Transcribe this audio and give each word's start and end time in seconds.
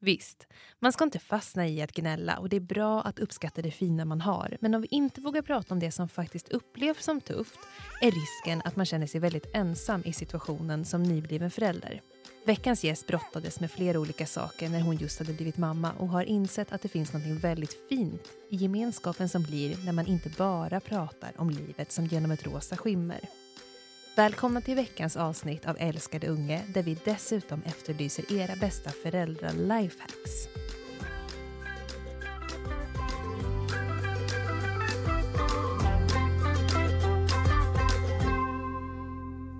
Visst, 0.00 0.46
man 0.78 0.92
ska 0.92 1.04
inte 1.04 1.18
fastna 1.18 1.68
i 1.68 1.82
att 1.82 1.92
gnälla 1.92 2.38
och 2.38 2.48
det 2.48 2.56
är 2.56 2.60
bra 2.60 3.02
att 3.02 3.18
uppskatta 3.18 3.62
det 3.62 3.70
fina 3.70 4.04
man 4.04 4.20
har. 4.20 4.56
Men 4.60 4.74
om 4.74 4.80
vi 4.82 4.88
inte 4.90 5.20
vågar 5.20 5.42
prata 5.42 5.74
om 5.74 5.80
det 5.80 5.92
som 5.92 6.08
faktiskt 6.08 6.48
upplevs 6.48 7.04
som 7.04 7.20
tufft 7.20 7.58
är 8.00 8.10
risken 8.10 8.62
att 8.64 8.76
man 8.76 8.86
känner 8.86 9.06
sig 9.06 9.20
väldigt 9.20 9.54
ensam 9.54 10.02
i 10.04 10.12
situationen 10.12 10.84
som 10.84 11.02
nybliven 11.02 11.50
förälder. 11.50 12.02
Veckans 12.46 12.84
gäst 12.84 13.06
brottades 13.06 13.60
med 13.60 13.70
flera 13.70 13.98
olika 13.98 14.26
saker 14.26 14.68
när 14.68 14.80
hon 14.80 14.96
just 14.96 15.18
hade 15.18 15.32
blivit 15.32 15.56
mamma 15.56 15.92
och 15.92 16.08
har 16.08 16.22
insett 16.22 16.72
att 16.72 16.82
det 16.82 16.88
finns 16.88 17.12
något 17.12 17.44
väldigt 17.44 17.88
fint 17.88 18.22
i 18.50 18.56
gemenskapen 18.56 19.28
som 19.28 19.42
blir 19.42 19.84
när 19.84 19.92
man 19.92 20.06
inte 20.06 20.30
bara 20.38 20.80
pratar 20.80 21.32
om 21.36 21.50
livet 21.50 21.92
som 21.92 22.06
genom 22.06 22.30
ett 22.30 22.46
rosa 22.46 22.76
skimmer. 22.76 23.20
Välkomna 24.18 24.60
till 24.60 24.76
veckans 24.76 25.16
avsnitt 25.16 25.66
av 25.66 25.76
Älskade 25.80 26.28
unge 26.28 26.62
där 26.74 26.82
vi 26.82 26.98
dessutom 27.04 27.62
efterlyser 27.62 28.32
era 28.32 28.56
bästa 28.56 28.90
föräldrar-lifehacks. 28.90 30.48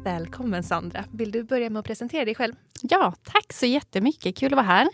Välkommen 0.04 0.62
Sandra. 0.62 1.04
Vill 1.12 1.30
du 1.30 1.42
börja 1.42 1.70
med 1.70 1.80
att 1.80 1.86
presentera 1.86 2.24
dig 2.24 2.34
själv? 2.34 2.54
Ja, 2.82 3.14
tack 3.22 3.52
så 3.52 3.66
jättemycket. 3.66 4.36
Kul 4.36 4.52
att 4.52 4.56
vara 4.56 4.66
här. 4.66 4.88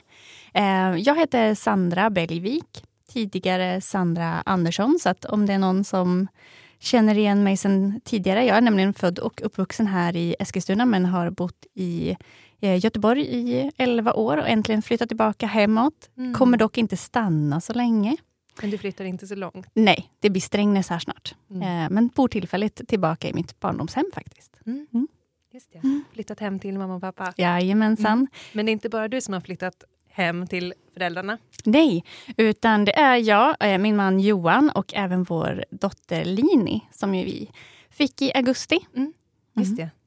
Eh, 0.55 1.01
jag 1.01 1.19
heter 1.19 1.55
Sandra 1.55 2.11
Bellvik, 2.11 2.85
tidigare 3.09 3.81
Sandra 3.81 4.43
Andersson. 4.47 4.99
Så 5.01 5.09
att 5.09 5.25
om 5.25 5.47
det 5.47 5.53
är 5.53 5.59
någon 5.59 5.85
som 5.85 6.29
känner 6.85 7.19
igen 7.19 7.45
mig 7.45 7.57
sedan 7.57 8.01
tidigare. 8.05 8.45
Jag 8.45 8.57
är 8.57 8.61
nämligen 8.61 8.95
född 8.95 9.19
och 9.19 9.43
uppvuxen 9.43 9.87
här 9.87 10.17
i 10.17 10.37
Eskilstuna 10.39 10.87
men 10.87 11.05
har 11.05 11.31
bott 11.31 11.67
i 11.75 12.17
eh, 12.61 12.85
Göteborg 12.85 13.23
i 13.23 13.71
11 13.77 14.13
år 14.13 14.37
och 14.37 14.49
äntligen 14.49 14.83
flyttat 14.83 15.09
tillbaka 15.09 15.47
hemåt. 15.47 16.11
Mm. 16.17 16.35
Kommer 16.35 16.59
dock 16.59 16.79
inte 16.79 16.97
stanna 16.97 17.61
så 17.61 17.73
länge. 17.73 18.17
Men 18.61 18.71
du 18.71 18.79
flyttar 18.79 19.05
inte 19.05 19.27
så 19.27 19.35
långt? 19.35 19.67
Nej, 19.75 20.11
det 20.21 20.31
blir 20.31 20.41
Strängnäs 20.41 20.89
här 20.89 20.99
snart. 20.99 21.35
Mm. 21.51 21.63
Eh, 21.63 21.91
men 21.91 22.09
bor 22.09 22.29
tillfälligt 22.29 22.89
tillbaka 22.89 23.29
i 23.29 23.35
mitt 23.35 23.61
barndomshem 23.61 24.11
faktiskt. 24.15 24.61
Mm. 24.67 24.87
mm. 24.93 25.09
Just 25.53 25.73
det. 25.73 25.79
Mm. 25.79 26.05
Flyttat 26.13 26.41
hem 26.41 26.59
till 26.59 26.79
mamma 26.79 26.95
och 26.95 27.01
pappa? 27.01 27.35
Jajamensan. 27.37 28.13
Mm. 28.13 28.27
Men 28.53 28.67
det 28.67 28.71
är 28.71 28.73
inte 28.73 28.89
bara 28.89 29.09
du 29.09 29.21
som 29.21 29.35
har 29.35 29.41
flyttat 29.41 29.85
hem 30.15 30.47
till 30.47 30.75
föräldrarna? 30.95 31.39
Nej, 31.65 32.05
utan 32.37 32.85
det 32.85 32.99
är 32.99 33.17
jag, 33.17 33.57
eh, 33.61 33.79
min 33.79 33.97
man 33.97 34.21
Johan 34.21 34.71
och 34.75 34.95
även 34.95 35.25
vår 35.25 35.65
dotter 35.71 36.25
Lini 36.25 36.81
som 36.91 37.15
ju 37.15 37.25
vi 37.25 37.51
fick 37.91 38.23
i 38.23 38.33
augusti. 38.35 38.79
Mm, 38.97 39.13
just 39.55 39.73
mm. 39.73 39.77
det. 39.77 40.04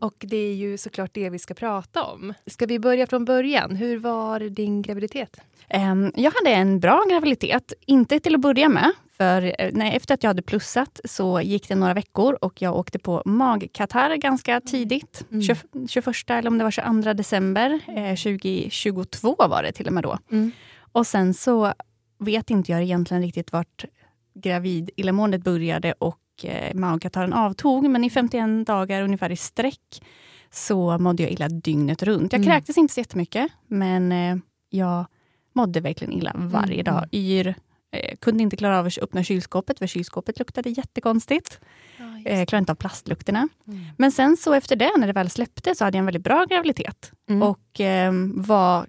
Och 0.00 0.14
det 0.18 0.36
är 0.36 0.54
ju 0.54 0.78
såklart 0.78 1.10
det 1.14 1.30
vi 1.30 1.38
ska 1.38 1.54
prata 1.54 2.04
om. 2.04 2.34
Ska 2.46 2.66
vi 2.66 2.78
börja 2.78 3.06
från 3.06 3.24
början? 3.24 3.76
Hur 3.76 3.98
var 3.98 4.40
din 4.40 4.82
graviditet? 4.82 5.40
Ehm, 5.68 6.12
jag 6.16 6.30
hade 6.30 6.50
en 6.56 6.80
bra 6.80 7.04
graviditet. 7.10 7.72
Inte 7.86 8.20
till 8.20 8.34
att 8.34 8.40
börja 8.40 8.68
med. 8.68 8.92
För 9.16 9.42
eh, 9.58 9.70
nej, 9.72 9.96
efter 9.96 10.14
att 10.14 10.22
jag 10.22 10.30
hade 10.30 10.42
plussat 10.42 11.00
så 11.04 11.40
gick 11.40 11.68
det 11.68 11.74
några 11.74 11.94
veckor 11.94 12.38
och 12.40 12.62
jag 12.62 12.76
åkte 12.76 12.98
på 12.98 13.22
magkatarr 13.24 14.16
ganska 14.16 14.60
tidigt. 14.60 15.24
Mm. 15.30 15.42
20, 15.42 15.88
21 15.88 16.30
eller 16.30 16.50
om 16.50 16.58
det 16.58 16.64
var 16.64 16.70
22 16.70 17.12
december 17.12 17.80
eh, 17.88 18.16
2022 18.16 19.36
var 19.38 19.62
det 19.62 19.72
till 19.72 19.86
och 19.86 19.92
med 19.92 20.02
då. 20.02 20.18
Mm. 20.30 20.50
Och 20.92 21.06
sen 21.06 21.34
så 21.34 21.72
vet 22.18 22.50
inte 22.50 22.72
jag 22.72 22.82
egentligen 22.82 23.22
riktigt 23.22 23.52
vart 23.52 23.84
gravid 24.34 24.90
illamåendet 24.96 25.42
började 25.42 25.92
och 25.92 26.19
eh, 26.44 26.74
magkatarren 26.74 27.32
avtog. 27.32 27.90
Men 27.90 28.04
i 28.04 28.10
51 28.10 28.66
dagar 28.66 29.02
ungefär 29.02 29.32
i 29.32 29.36
sträck 29.36 30.02
så 30.50 30.98
mådde 30.98 31.22
jag 31.22 31.32
illa 31.32 31.48
dygnet 31.48 32.02
runt. 32.02 32.32
Jag 32.32 32.42
mm. 32.42 32.52
kräktes 32.52 32.78
inte 32.78 32.94
så 32.94 33.00
jättemycket, 33.00 33.52
men 33.66 34.12
eh, 34.12 34.36
jag 34.70 35.06
mådde 35.52 35.80
verkligen 35.80 36.12
illa 36.12 36.32
varje 36.36 36.82
dag. 36.82 36.96
Mm. 36.96 37.08
Yr, 37.12 37.54
eh, 37.92 38.16
kunde 38.16 38.42
inte 38.42 38.56
klara 38.56 38.78
av 38.78 38.86
att 38.86 38.98
öppna 38.98 39.24
kylskåpet, 39.24 39.78
för 39.78 39.86
kylskåpet 39.86 40.38
luktade 40.38 40.70
jättekonstigt. 40.70 41.60
Ja, 41.98 42.30
eh, 42.30 42.44
klarade 42.44 42.58
inte 42.58 42.72
av 42.72 42.76
plastlukterna. 42.76 43.48
Mm. 43.66 43.80
Men 43.98 44.12
sen 44.12 44.36
så 44.36 44.54
efter 44.54 44.76
det, 44.76 44.90
när 44.96 45.06
det 45.06 45.12
väl 45.12 45.30
släppte, 45.30 45.74
så 45.74 45.84
hade 45.84 45.96
jag 45.96 46.00
en 46.00 46.06
väldigt 46.06 46.24
bra 46.24 46.44
graviditet. 46.44 47.12
Mm. 47.28 47.42
Och 47.42 47.80
eh, 47.80 48.12
var 48.34 48.86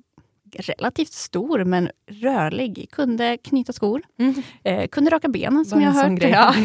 relativt 0.60 1.14
stor 1.14 1.64
men 1.64 1.90
rörlig. 2.08 2.88
Kunde 2.92 3.38
knyta 3.38 3.74
skor, 3.74 4.02
mm. 4.18 4.34
eh, 4.64 4.88
kunde 4.88 5.12
raka 5.12 5.28
benen 5.28 5.66
som 5.66 5.82
jag 5.82 5.92
har 5.92 6.10
hört. 6.10 6.24
Ja. 6.24 6.56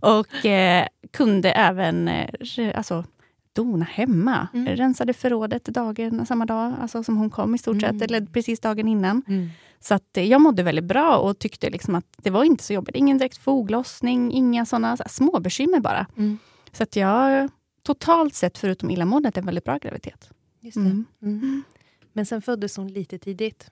och 0.18 0.46
eh, 0.46 0.86
kunde 1.10 1.52
även 1.52 2.08
eh, 2.08 2.28
alltså, 2.74 3.04
dona 3.52 3.84
hemma. 3.84 4.48
Mm. 4.54 4.76
Rensade 4.76 5.12
förrådet 5.12 5.64
dagen, 5.64 6.26
samma 6.26 6.46
dag 6.46 6.74
alltså 6.80 7.02
som 7.02 7.16
hon 7.16 7.30
kom 7.30 7.54
i 7.54 7.58
stort 7.58 7.80
sett, 7.80 7.90
mm. 7.90 8.02
eller 8.02 8.26
precis 8.26 8.60
dagen 8.60 8.88
innan. 8.88 9.22
Mm. 9.28 9.48
Så 9.80 9.94
att 9.94 10.16
eh, 10.16 10.24
jag 10.24 10.40
mådde 10.40 10.62
väldigt 10.62 10.84
bra 10.84 11.16
och 11.16 11.38
tyckte 11.38 11.70
liksom 11.70 11.94
att 11.94 12.06
det 12.16 12.30
var 12.30 12.44
inte 12.44 12.64
så 12.64 12.72
jobbigt. 12.72 12.96
Ingen 12.96 13.18
direkt 13.18 13.36
foglossning, 13.36 14.32
inga 14.32 14.66
såna 14.66 14.96
så 14.96 15.04
små 15.08 15.40
bekymmer 15.40 15.80
bara. 15.80 16.06
Mm. 16.16 16.38
Så 16.72 16.82
att 16.82 16.96
jag 16.96 17.50
totalt 17.82 18.34
sett, 18.34 18.58
förutom 18.58 18.90
illamåendet, 18.90 19.36
en 19.36 19.46
väldigt 19.46 19.64
bra 19.64 19.78
graviditet. 19.78 20.30
Just 20.60 20.76
mm. 20.76 21.04
Mm. 22.14 22.20
Men 22.20 22.26
sen 22.26 22.42
föddes 22.42 22.76
hon 22.76 22.88
lite 22.88 23.18
tidigt. 23.18 23.70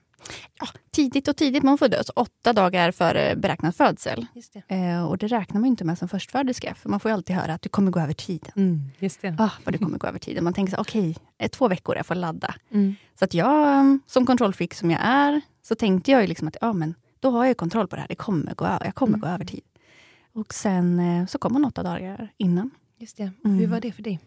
Ja, 0.59 0.67
tidigt 0.91 1.27
och 1.27 1.37
tidigt, 1.37 1.63
men 1.63 1.69
hon 1.69 1.77
föddes 1.77 2.09
åtta 2.15 2.53
dagar 2.53 2.91
före 2.91 3.35
beräknad 3.35 3.75
födsel. 3.75 4.25
Det. 4.53 4.75
Eh, 4.75 5.05
och 5.05 5.17
det 5.17 5.27
räknar 5.27 5.59
man 5.61 5.67
inte 5.67 5.83
med 5.83 5.97
som 5.97 6.07
förstföderska, 6.07 6.75
för 6.75 6.89
man 6.89 6.99
får 6.99 7.09
alltid 7.09 7.35
höra 7.35 7.53
att 7.53 7.61
du 7.61 7.69
kommer 7.69 7.91
gå 7.91 7.99
över 7.99 8.13
tiden. 8.13 8.51
Mm, 8.55 8.81
just 8.99 9.21
det. 9.21 9.35
Ah, 9.39 9.51
vad 9.63 9.73
du 9.73 9.77
kommer 9.77 9.97
gå 9.97 10.07
över 10.07 10.19
tiden. 10.19 10.43
Man 10.43 10.53
tänker 10.53 10.75
så 10.75 10.81
okej, 10.81 11.09
okay, 11.09 11.15
eh, 11.37 11.49
två 11.49 11.67
veckor, 11.67 11.95
jag 11.95 12.05
får 12.05 12.15
ladda. 12.15 12.55
Mm. 12.71 12.95
Så 13.19 13.25
att 13.25 13.33
jag, 13.33 13.99
som 14.07 14.25
kontrollfreak 14.25 14.73
som 14.73 14.91
jag 14.91 14.99
är, 15.03 15.41
så 15.61 15.75
tänkte 15.75 16.11
jag 16.11 16.21
ju 16.21 16.27
liksom 16.27 16.47
att 16.47 16.57
ja, 16.61 16.73
men 16.73 16.95
då 17.19 17.29
har 17.29 17.45
jag 17.45 17.57
kontroll 17.57 17.87
på 17.87 17.95
det 17.95 18.01
här. 18.01 18.07
Det 18.07 18.15
kommer 18.15 18.53
gå 18.53 18.65
jag 18.65 18.95
kommer 18.95 19.17
mm. 19.17 19.21
gå 19.21 19.27
över 19.27 19.45
tid. 19.45 19.63
Och 20.33 20.53
sen 20.53 20.99
eh, 20.99 21.25
så 21.25 21.37
kom 21.37 21.53
hon 21.53 21.65
åtta 21.65 21.83
dagar 21.83 22.31
innan. 22.37 22.71
Just 22.97 23.17
det. 23.17 23.31
Hur 23.43 23.51
mm. 23.51 23.71
var 23.71 23.79
det 23.79 23.91
för 23.91 24.03
dig? 24.03 24.19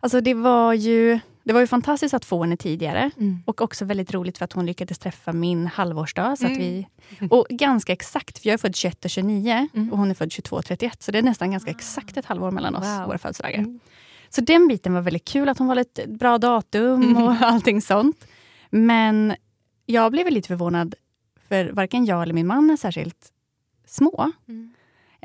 Alltså 0.00 0.20
det 0.20 0.34
var 0.34 0.72
ju 0.72 1.20
det 1.44 1.52
var 1.52 1.60
ju 1.60 1.66
fantastiskt 1.66 2.14
att 2.14 2.24
få 2.24 2.42
henne 2.42 2.56
tidigare. 2.56 3.10
Mm. 3.16 3.42
Och 3.46 3.60
också 3.60 3.84
väldigt 3.84 4.14
roligt 4.14 4.38
för 4.38 4.44
att 4.44 4.52
hon 4.52 4.66
lyckades 4.66 4.98
träffa 4.98 5.32
min 5.32 5.66
halvårsdag. 5.66 6.36
Så 6.36 6.46
mm. 6.46 6.58
vi, 6.58 6.86
och 7.30 7.46
ganska 7.50 7.92
exakt, 7.92 8.38
för 8.38 8.48
jag 8.48 8.54
är 8.54 8.58
född 8.58 8.76
21 8.76 9.04
och 9.04 9.10
29 9.10 9.68
mm. 9.74 9.92
och 9.92 9.98
hon 9.98 10.10
är 10.10 10.14
född 10.14 10.32
22 10.32 10.56
och 10.56 10.64
31. 10.64 11.02
Så 11.02 11.12
det 11.12 11.18
är 11.18 11.22
nästan 11.22 11.50
ganska 11.50 11.70
exakt 11.70 12.16
ett 12.16 12.24
halvår 12.24 12.50
mellan 12.50 12.76
oss, 12.76 12.86
wow. 12.86 13.06
våra 13.06 13.18
födelsedagar. 13.18 13.58
Mm. 13.58 13.80
Så 14.28 14.40
den 14.40 14.68
biten 14.68 14.94
var 14.94 15.00
väldigt 15.00 15.24
kul, 15.24 15.48
att 15.48 15.58
hon 15.58 15.66
var 15.66 15.76
ett 15.76 16.06
bra 16.06 16.38
datum 16.38 17.02
mm. 17.02 17.22
och 17.22 17.32
allting 17.40 17.82
sånt. 17.82 18.26
Men 18.70 19.34
jag 19.86 20.12
blev 20.12 20.30
lite 20.30 20.48
förvånad, 20.48 20.94
för 21.48 21.72
varken 21.72 22.04
jag 22.04 22.22
eller 22.22 22.34
min 22.34 22.46
man 22.46 22.70
är 22.70 22.76
särskilt 22.76 23.32
små. 23.86 24.32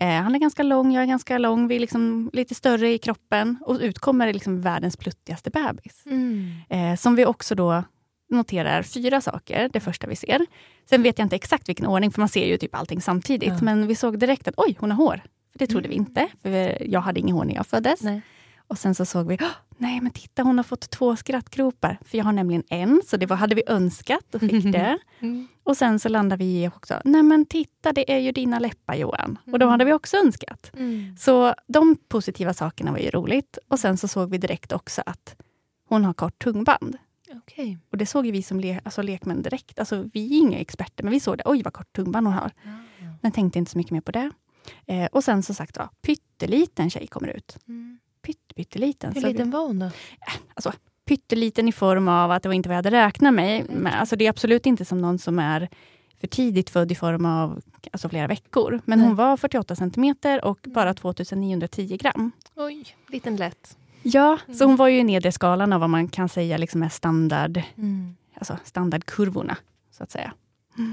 Eh, 0.01 0.21
han 0.21 0.35
är 0.35 0.39
ganska 0.39 0.63
lång, 0.63 0.91
jag 0.91 1.03
är 1.03 1.07
ganska 1.07 1.37
lång. 1.37 1.67
Vi 1.67 1.75
är 1.75 1.79
liksom 1.79 2.29
lite 2.33 2.55
större 2.55 2.93
i 2.93 2.97
kroppen. 2.97 3.57
Och 3.65 3.75
ut 3.81 3.99
kommer 3.99 4.33
liksom 4.33 4.61
världens 4.61 4.97
pluttigaste 4.97 5.49
bebis. 5.49 6.03
Mm. 6.05 6.51
Eh, 6.69 6.95
som 6.95 7.15
vi 7.15 7.25
också 7.25 7.55
då 7.55 7.83
noterar 8.29 8.83
fyra 8.83 9.21
saker, 9.21 9.69
det 9.73 9.79
första 9.79 10.07
vi 10.07 10.15
ser. 10.15 10.45
Sen 10.89 11.03
vet 11.03 11.19
jag 11.19 11.25
inte 11.25 11.35
exakt 11.35 11.69
vilken 11.69 11.85
ordning, 11.85 12.11
för 12.11 12.21
man 12.21 12.29
ser 12.29 12.45
ju 12.45 12.57
typ 12.57 12.75
allting 12.75 13.01
samtidigt. 13.01 13.49
Ja. 13.49 13.59
Men 13.61 13.87
vi 13.87 13.95
såg 13.95 14.19
direkt 14.19 14.47
att 14.47 14.53
oj, 14.57 14.77
hon 14.79 14.91
har 14.91 14.97
hår. 14.97 15.21
För 15.51 15.59
det 15.59 15.67
trodde 15.67 15.87
mm. 15.87 15.89
vi 15.89 15.95
inte, 15.95 16.27
för 16.41 16.83
jag 16.83 17.01
hade 17.01 17.19
inget 17.19 17.35
hår 17.35 17.45
när 17.45 17.55
jag 17.55 17.67
föddes. 17.67 18.01
Nej. 18.01 18.21
Och 18.67 18.77
sen 18.77 18.95
så 18.95 19.05
såg 19.05 19.27
vi, 19.27 19.37
nej 19.77 20.01
men 20.01 20.11
titta 20.11 20.43
hon 20.43 20.57
har 20.57 20.63
fått 20.63 20.89
två 20.89 21.15
skrattgropar. 21.15 21.97
För 22.05 22.17
jag 22.17 22.25
har 22.25 22.31
nämligen 22.31 22.63
en, 22.69 23.01
så 23.05 23.17
det 23.17 23.25
var, 23.25 23.35
hade 23.35 23.55
vi 23.55 23.63
önskat 23.67 24.35
och 24.35 24.41
fick 24.41 24.63
det. 24.63 24.97
Mm. 25.19 25.47
Och 25.63 25.77
sen 25.77 25.99
så 25.99 26.09
landade 26.09 26.43
vi 26.43 26.63
i 26.63 26.67
också, 26.67 27.01
nej 27.05 27.23
men 27.23 27.45
titta 27.45 27.93
det 27.93 28.13
är 28.13 28.17
ju 28.17 28.31
dina 28.31 28.59
läppar 28.59 28.95
Johan. 28.95 29.39
Och 29.45 29.59
de 29.59 29.65
mm. 29.65 29.69
hade 29.69 29.85
vi 29.85 29.93
också 29.93 30.17
önskat. 30.17 30.71
Mm. 30.73 31.17
Så 31.17 31.55
de 31.67 31.97
positiva 32.07 32.53
sakerna 32.53 32.91
var 32.91 32.99
ju 32.99 33.09
roligt. 33.09 33.57
Och 33.67 33.79
sen 33.79 33.97
så 33.97 34.07
såg 34.07 34.29
vi 34.29 34.37
direkt 34.37 34.71
också 34.71 35.03
att 35.05 35.35
hon 35.89 36.05
har 36.05 36.13
kort 36.13 36.43
tungband. 36.43 36.97
Okay. 37.37 37.77
Och 37.91 37.97
det 37.97 38.05
såg 38.05 38.27
vi 38.27 38.43
som 38.43 38.59
le 38.59 38.79
alltså 38.83 39.01
lekmän 39.01 39.41
direkt. 39.41 39.79
Alltså, 39.79 40.09
vi 40.13 40.25
är 40.25 40.39
inga 40.39 40.59
experter, 40.59 41.03
men 41.03 41.13
vi 41.13 41.19
såg 41.19 41.37
det. 41.37 41.43
Oj, 41.45 41.63
vad 41.63 41.73
kort 41.73 41.93
tungband 41.93 42.27
hon 42.27 42.33
har. 42.33 42.51
Ja, 42.63 42.69
ja. 42.99 43.07
Men 43.21 43.31
tänkte 43.31 43.59
inte 43.59 43.71
så 43.71 43.77
mycket 43.77 43.91
mer 43.91 44.01
på 44.01 44.11
det. 44.11 44.31
Eh, 44.85 45.05
och 45.05 45.23
sen 45.23 45.43
som 45.43 45.55
sagt 45.55 45.77
var, 45.77 45.89
pytteliten 46.01 46.89
tjej 46.89 47.07
kommer 47.07 47.27
ut. 47.27 47.57
Mm 47.67 47.99
pytteliten. 48.55 49.13
Hur 49.13 49.21
liten 49.21 49.51
var 49.51 49.67
hon 49.67 49.79
då? 49.79 49.89
Alltså, 50.53 50.73
pytteliten 51.05 51.67
i 51.67 51.71
form 51.71 52.07
av 52.07 52.31
att 52.31 52.43
det 52.43 52.49
var 52.49 52.53
inte 52.53 52.69
vad 52.69 52.73
jag 52.73 52.83
hade 52.83 52.91
räknat 52.91 53.33
med. 53.33 53.61
Mm. 53.61 53.81
Men, 53.81 53.93
alltså, 53.93 54.15
det 54.15 54.25
är 54.25 54.29
absolut 54.29 54.65
inte 54.65 54.85
som 54.85 55.01
någon 55.01 55.19
som 55.19 55.39
är 55.39 55.69
för 56.19 56.27
tidigt 56.27 56.69
född 56.69 56.91
i 56.91 56.95
form 56.95 57.25
av 57.25 57.61
alltså, 57.91 58.09
flera 58.09 58.27
veckor. 58.27 58.81
Men 58.85 58.99
Nej. 58.99 59.07
hon 59.07 59.15
var 59.15 59.37
48 59.37 59.75
centimeter 59.75 60.45
och 60.45 60.59
mm. 60.67 60.73
bara 60.73 60.93
2910 60.93 61.97
gram. 61.97 62.31
Oj, 62.55 62.95
liten 63.07 63.35
lätt. 63.35 63.77
Ja, 64.03 64.39
mm. 64.45 64.57
så 64.57 64.65
hon 64.65 64.75
var 64.75 64.87
ju 64.87 64.99
i 64.99 65.03
nedre 65.03 65.31
skalan 65.31 65.73
av 65.73 65.79
vad 65.79 65.89
man 65.89 66.07
kan 66.07 66.29
säga 66.29 66.57
liksom 66.57 66.83
är 66.83 66.89
standard, 66.89 67.61
mm. 67.77 68.15
alltså 68.33 68.57
standardkurvorna. 68.63 69.57
så 69.91 70.03
att 70.03 70.11
säga. 70.11 70.33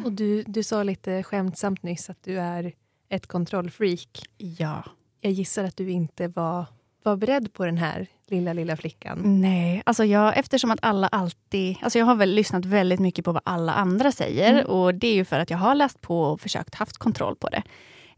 Och 0.05 0.13
du, 0.13 0.43
du 0.43 0.63
sa 0.63 0.83
lite 0.83 1.23
skämtsamt 1.23 1.83
nyss 1.83 2.11
att 2.11 2.23
du 2.23 2.39
är 2.41 2.73
ett 3.09 3.27
kontrollfreak. 3.27 4.23
Ja. 4.37 4.85
Jag 5.21 5.33
gissar 5.33 5.65
att 5.65 5.77
du 5.77 5.91
inte 5.91 6.29
var 6.29 6.67
vara 7.05 7.17
beredd 7.17 7.53
på 7.53 7.65
den 7.65 7.77
här 7.77 8.07
lilla, 8.27 8.53
lilla 8.53 8.77
flickan? 8.77 9.41
Nej, 9.41 9.83
alltså 9.87 10.05
jag, 10.05 10.39
eftersom 10.39 10.71
att 10.71 10.79
alla 10.83 11.09
alltid... 11.09 11.77
Alltså 11.83 11.99
jag 11.99 12.07
har 12.07 12.15
väl 12.15 12.35
lyssnat 12.35 12.65
väldigt 12.65 13.01
mycket 13.01 13.25
på 13.25 13.33
vad 13.33 13.43
alla 13.45 13.73
andra 13.73 14.13
säger. 14.13 14.53
Mm. 14.53 14.67
Och 14.67 14.95
Det 14.95 15.07
är 15.07 15.15
ju 15.15 15.25
för 15.25 15.39
att 15.39 15.51
jag 15.51 15.59
har 15.59 15.75
läst 15.75 16.01
på 16.01 16.21
och 16.23 16.41
försökt 16.41 16.75
haft 16.75 16.99
kontroll 16.99 17.37
på 17.37 17.49
det. 17.49 17.63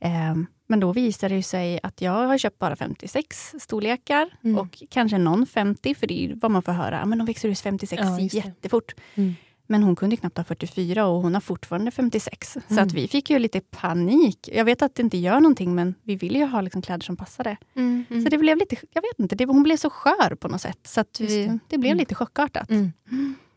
Um, 0.00 0.46
men 0.66 0.80
då 0.80 0.92
visar 0.92 1.28
det 1.28 1.42
sig 1.42 1.80
att 1.82 2.00
jag 2.00 2.12
har 2.26 2.38
köpt 2.38 2.58
bara 2.58 2.76
56 2.76 3.54
storlekar 3.60 4.30
mm. 4.44 4.58
och 4.58 4.82
kanske 4.90 5.18
någon 5.18 5.46
50, 5.46 5.94
för 5.94 6.06
det 6.06 6.24
är 6.24 6.34
vad 6.34 6.50
man 6.50 6.62
får 6.62 6.72
höra. 6.72 7.06
Men 7.06 7.18
de 7.18 7.26
växer 7.26 7.48
ut 7.48 7.60
56 7.60 8.02
ja, 8.02 8.20
jättefort. 8.20 8.94
Mm. 9.14 9.34
Men 9.66 9.82
hon 9.82 9.96
kunde 9.96 10.16
knappt 10.16 10.36
ha 10.36 10.44
44 10.44 11.06
och 11.06 11.22
hon 11.22 11.34
har 11.34 11.40
fortfarande 11.40 11.90
56. 11.90 12.56
Mm. 12.56 12.66
Så 12.68 12.80
att 12.80 12.92
vi 12.92 13.08
fick 13.08 13.30
ju 13.30 13.38
lite 13.38 13.60
panik. 13.60 14.48
Jag 14.52 14.64
vet 14.64 14.82
att 14.82 14.94
det 14.94 15.02
inte 15.02 15.16
gör 15.16 15.40
någonting, 15.40 15.74
men 15.74 15.94
vi 16.02 16.16
ville 16.16 16.38
ju 16.38 16.44
ha 16.44 16.60
liksom 16.60 16.82
kläder 16.82 17.04
som 17.04 17.16
passade. 17.16 17.56
Mm, 17.74 18.04
mm. 18.10 18.22
Så 18.22 18.28
det 18.28 18.38
blev 18.38 18.58
lite, 18.58 18.76
jag 18.90 19.02
vet 19.02 19.18
inte, 19.18 19.34
det, 19.34 19.44
hon 19.44 19.62
blev 19.62 19.76
så 19.76 19.90
skör 19.90 20.34
på 20.34 20.48
något 20.48 20.60
sätt. 20.60 20.78
Så 20.82 21.00
att 21.00 21.20
vi, 21.20 21.46
det. 21.46 21.58
det. 21.68 21.78
blev 21.78 21.90
mm. 21.90 21.98
lite 21.98 22.14
chockartat. 22.14 22.70
Mm. 22.70 22.92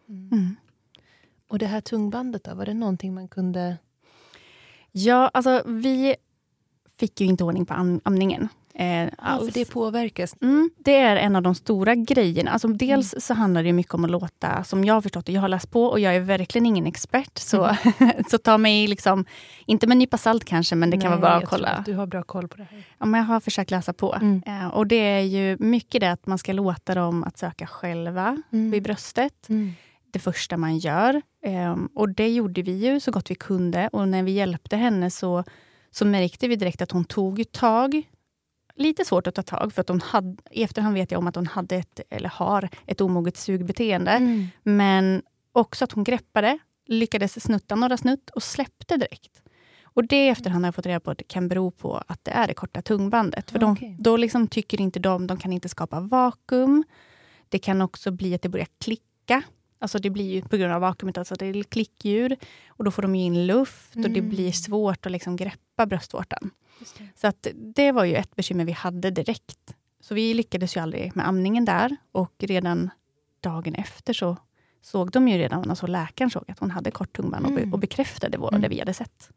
Mm. 0.10 0.56
Och 1.50 1.60
det 1.60 1.66
här 1.66 1.82
tungbandet 1.82 2.44
då, 2.44 2.56
var 2.56 2.66
det 2.66 2.74
någonting 2.74 3.14
man 3.14 3.28
kunde... 3.28 3.78
Ja, 4.92 5.32
alltså 5.34 5.64
vi 5.66 6.16
fick 6.98 7.22
ju 7.22 7.28
inte 7.28 7.44
ordning 7.44 7.66
på 7.66 7.74
am 7.74 8.02
amningen. 8.04 8.48
Eh, 8.74 9.04
ja, 9.04 9.10
för 9.46 9.52
det 9.54 9.66
påverkas? 9.66 10.36
Mm, 10.42 10.70
det 10.78 10.96
är 10.96 11.16
en 11.16 11.36
av 11.36 11.42
de 11.42 11.56
stora 11.56 11.96
grejerna. 11.96 12.52
Alltså, 12.52 12.68
dels 12.68 13.14
mm. 13.14 13.22
så 13.22 13.34
handlar 13.34 13.64
det 13.64 13.74
mycket 13.74 13.94
om 13.94 14.06
att 14.06 14.12
låta, 14.12 14.64
som 14.64 14.86
jag 14.86 14.94
har 14.94 15.02
förstått 15.02 15.26
det, 15.26 15.32
jag 15.32 15.42
har 15.42 15.48
läst 15.48 15.72
på 15.72 15.86
och 15.86 16.00
jag 16.00 16.16
är 16.16 16.20
verkligen 16.20 16.66
ingen 16.66 16.88
expert. 16.88 17.38
Så, 17.38 17.64
mm. 17.64 18.14
så 18.30 18.38
ta 18.38 18.58
mig, 18.58 18.88
liksom, 18.88 19.26
inte 19.66 19.88
med 19.88 19.96
en 19.96 20.00
nypa 20.00 20.18
salt 20.18 20.46
kanske, 20.46 20.76
men 20.76 20.90
det 20.90 20.98
Nej, 20.98 21.04
kan 21.04 21.12
vara 21.12 21.22
bra 21.22 21.30
att 21.30 21.50
kolla. 21.50 21.68
Att 21.68 21.86
du 21.86 21.94
har 21.94 22.08
bra 22.08 22.24
koll 22.24 22.48
på 22.48 22.58
det 22.58 22.68
här. 22.72 22.84
Ja, 22.98 23.06
men 23.06 23.20
jag 23.20 23.28
har 23.28 23.40
försökt 23.40 23.72
läsa 23.72 23.94
på. 23.94 24.14
Mm. 24.14 24.42
Eh, 24.46 24.68
och 24.68 24.88
det 24.88 24.96
är 24.96 25.22
ju 25.22 25.58
mycket 25.60 26.02
det 26.02 26.12
att 26.12 26.28
man 26.28 26.38
ska 26.38 26.54
låta 26.54 26.96
dem 26.96 27.24
att 27.24 27.38
söka 27.38 27.68
själva 27.68 28.42
mm. 28.52 28.72
vid 28.72 28.84
bröstet. 28.84 29.50
Mm. 29.50 29.72
Det 30.12 30.20
första 30.20 30.58
man 30.58 30.78
gör. 30.78 31.22
Eh, 31.46 31.76
och 31.96 32.10
det 32.10 32.30
gjorde 32.30 32.62
vi 32.62 32.72
ju 32.72 33.00
så 33.00 33.12
gott 33.12 33.32
vi 33.32 33.36
kunde. 33.36 33.88
Och 33.88 34.08
när 34.08 34.24
vi 34.24 34.32
hjälpte 34.32 34.78
henne 34.78 35.12
så 35.12 35.44
så 35.92 36.06
märkte 36.06 36.48
vi 36.48 36.56
direkt 36.56 36.82
att 36.82 36.92
hon 36.92 37.06
tog 37.06 37.52
tag. 37.52 38.04
Lite 38.80 39.06
svårt 39.06 39.28
att 39.28 39.36
ta 39.36 39.44
tag, 39.44 39.74
för 39.74 39.82
att 39.82 39.90
hon 39.90 40.02
hade, 40.02 40.38
i 40.52 40.64
efterhand 40.64 40.94
vet 40.94 41.12
jag 41.12 41.20
om 41.20 41.28
att 41.28 41.36
hon 41.36 41.48
hade 41.48 41.76
ett, 41.76 42.00
eller 42.10 42.30
har 42.30 42.70
ett 42.86 43.02
omoget 43.02 43.38
sugbeteende. 43.38 44.12
Mm. 44.12 44.48
Men 44.64 45.22
också 45.52 45.84
att 45.84 45.92
hon 45.92 46.04
greppade, 46.04 46.60
lyckades 46.86 47.44
snutta 47.44 47.76
några 47.76 47.98
snutt 47.98 48.30
och 48.30 48.44
släppte 48.44 48.98
direkt. 48.98 49.42
Och 49.84 50.08
det 50.08 50.26
i 50.26 50.30
efterhand 50.30 50.64
har 50.64 50.68
jag 50.68 50.76
fått 50.76 50.86
reda 50.86 51.00
på 51.00 51.12
att 51.12 51.18
det 51.18 51.24
kan 51.24 51.48
bero 51.48 51.72
på 51.72 52.04
att 52.08 52.26
det 52.26 52.32
är 52.32 52.48
det 52.48 52.54
korta 52.54 52.82
tungbandet. 52.82 53.52
För 53.52 53.64
okay. 53.64 53.90
de, 53.90 54.04
då 54.04 54.18
liksom 54.18 54.48
tycker 54.48 54.82
inte 54.82 55.00
de, 55.00 55.28
de 55.28 55.38
kan 55.38 55.54
inte 55.54 55.70
skapa 55.70 56.00
vakuum. 56.00 56.84
Det 57.50 57.60
kan 57.60 57.82
också 57.82 58.12
bli 58.12 58.36
att 58.36 58.42
det 58.42 58.50
börjar 58.50 58.68
klicka. 58.78 59.44
Alltså 59.80 60.00
det 60.00 60.10
blir 60.10 60.34
ju 60.34 60.42
på 60.42 60.58
grund 60.58 60.74
av 60.74 60.82
vakuumet, 60.82 61.18
alltså 61.18 61.36
det 61.36 61.46
är 61.46 61.64
klickljud. 61.64 62.36
Och 62.68 62.84
då 62.84 62.92
får 62.92 63.02
de 63.02 63.16
in 63.16 63.48
luft 63.48 63.96
mm. 63.96 64.06
och 64.06 64.12
det 64.12 64.22
blir 64.22 64.40
mm. 64.40 64.54
svårt 64.54 65.06
att 65.06 65.12
liksom 65.12 65.36
greppa 65.36 65.86
bröstvårtan. 65.86 66.52
Så 67.16 67.28
att 67.28 67.48
det 67.56 67.92
var 67.92 68.06
ju 68.06 68.16
ett 68.16 68.36
bekymmer 68.36 68.66
vi 68.66 68.72
hade 68.72 69.12
direkt. 69.12 69.76
Så 70.02 70.16
vi 70.16 70.34
lyckades 70.34 70.78
ju 70.78 70.82
aldrig 70.82 71.16
med 71.16 71.28
amningen 71.28 71.66
där. 71.66 71.96
Och 72.12 72.34
redan 72.38 72.90
dagen 73.42 73.76
efter 73.76 74.14
så 74.14 74.38
såg 74.82 75.12
de 75.12 75.28
ju 75.28 75.38
redan, 75.38 75.70
alltså 75.70 75.88
läkaren 75.88 76.30
såg 76.30 76.44
att 76.48 76.60
hon 76.60 76.72
hade 76.72 76.92
kort 76.92 77.14
tungband 77.14 77.46
mm. 77.46 77.58
och, 77.58 77.68
be 77.68 77.74
och 77.74 77.80
bekräftade 77.80 78.38
vad 78.38 78.54
mm. 78.54 78.62
det 78.62 78.68
vi 78.68 78.80
hade 78.80 78.94
sett. 78.94 79.30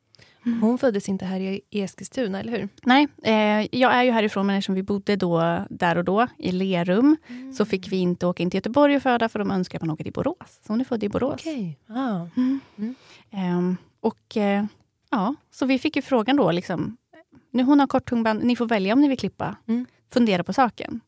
Mm. 0.47 0.63
Hon 0.63 0.79
föddes 0.79 1.09
inte 1.09 1.25
här 1.25 1.41
i 1.41 1.61
Eskilstuna, 1.71 2.41
eller 2.41 2.53
hur? 2.53 2.69
Nej, 2.83 3.09
eh, 3.23 3.69
jag 3.81 3.95
är 3.95 4.03
ju 4.03 4.11
härifrån, 4.11 4.47
men 4.47 4.57
eftersom 4.57 4.75
vi 4.75 4.83
bodde 4.83 5.17
då, 5.17 5.65
där 5.71 5.99
och 5.99 6.05
då 6.05 6.27
i 6.39 6.53
Lerum, 6.53 7.17
mm. 7.29 7.53
så 7.53 7.65
fick 7.65 7.93
vi 7.93 7.97
inte 7.97 8.27
åka 8.27 8.43
in 8.43 8.51
till 8.51 8.59
Göteborg 8.59 8.97
och 8.97 9.03
föda, 9.03 9.29
för 9.29 9.39
de 9.39 9.51
önskade 9.51 9.83
att 9.83 9.87
man 9.87 9.95
åker 9.95 10.05
till 10.05 10.13
Borås. 10.13 10.61
Så 10.67 10.73
hon 10.73 10.81
är 10.81 10.85
född 10.85 11.05
i 11.05 11.09
Borås. 11.09 11.41
Okay. 11.41 11.75
Ah. 11.87 12.27
Mm. 12.37 12.61
Eh, 13.31 13.75
och 14.01 14.37
eh, 14.37 14.65
ja, 15.11 15.35
Så 15.51 15.67
vi 15.67 15.79
fick 15.79 15.97
ju 15.97 16.03
frågan 16.03 16.37
då, 16.37 16.51
liksom, 16.51 16.97
nu 17.53 17.63
hon 17.63 17.81
har 17.81 17.87
kort 17.87 18.09
tungband, 18.09 18.45
ni 18.45 18.57
får 18.57 18.67
välja 18.67 18.93
om 18.93 19.01
ni 19.01 19.09
vill 19.09 19.19
klippa. 19.19 19.57
Mm. 19.67 19.87
Fundera 20.11 20.45
på 20.45 20.53
saken. 20.53 21.01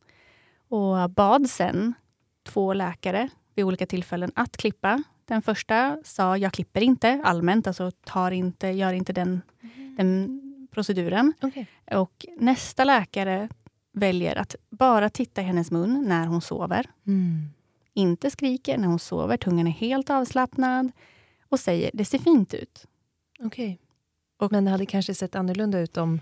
Och 0.69 1.11
bad 1.11 1.51
sen 1.51 1.95
två 2.43 2.75
läkare 2.75 3.29
vid 3.55 3.65
olika 3.65 3.87
tillfällen 3.87 4.33
att 4.35 4.57
klippa. 4.57 5.03
Den 5.25 5.43
första 5.43 5.99
sa, 6.05 6.37
jag 6.37 6.53
klipper 6.53 6.81
inte 6.81 7.21
allmänt, 7.25 7.67
alltså 7.67 7.91
tar 7.91 8.31
inte, 8.31 8.69
gör 8.69 8.93
inte 8.93 9.13
den, 9.13 9.43
mm. 9.61 9.97
den 9.97 10.41
proceduren. 10.71 11.33
Okay. 11.43 11.67
Och 11.91 12.27
nästa 12.39 12.85
läkare 12.85 13.49
väljer 13.93 14.37
att 14.37 14.57
bara 14.71 15.11
titta 15.11 15.41
i 15.41 15.45
hennes 15.45 15.71
mun 15.71 16.05
när 16.09 16.27
hon 16.27 16.41
sover. 16.41 16.87
Mm. 17.07 17.49
Inte 17.95 18.31
skriker 18.31 18.79
när 18.79 18.89
hon 18.89 18.99
sover, 18.99 19.37
tungan 19.37 19.67
är 19.67 19.71
helt 19.71 20.11
avslappnad 20.11 20.93
och 21.49 21.61
säger, 21.61 21.91
det 21.95 22.05
ser 22.05 22.19
fint 22.19 22.55
ut. 22.55 22.87
Okej. 23.41 23.79
Okay. 24.39 24.49
Men 24.51 24.65
det 24.65 24.71
hade 24.71 24.87
kanske 24.87 25.15
sett 25.15 25.35
annorlunda 25.35 25.79
ut 25.79 25.97
om 25.97 26.21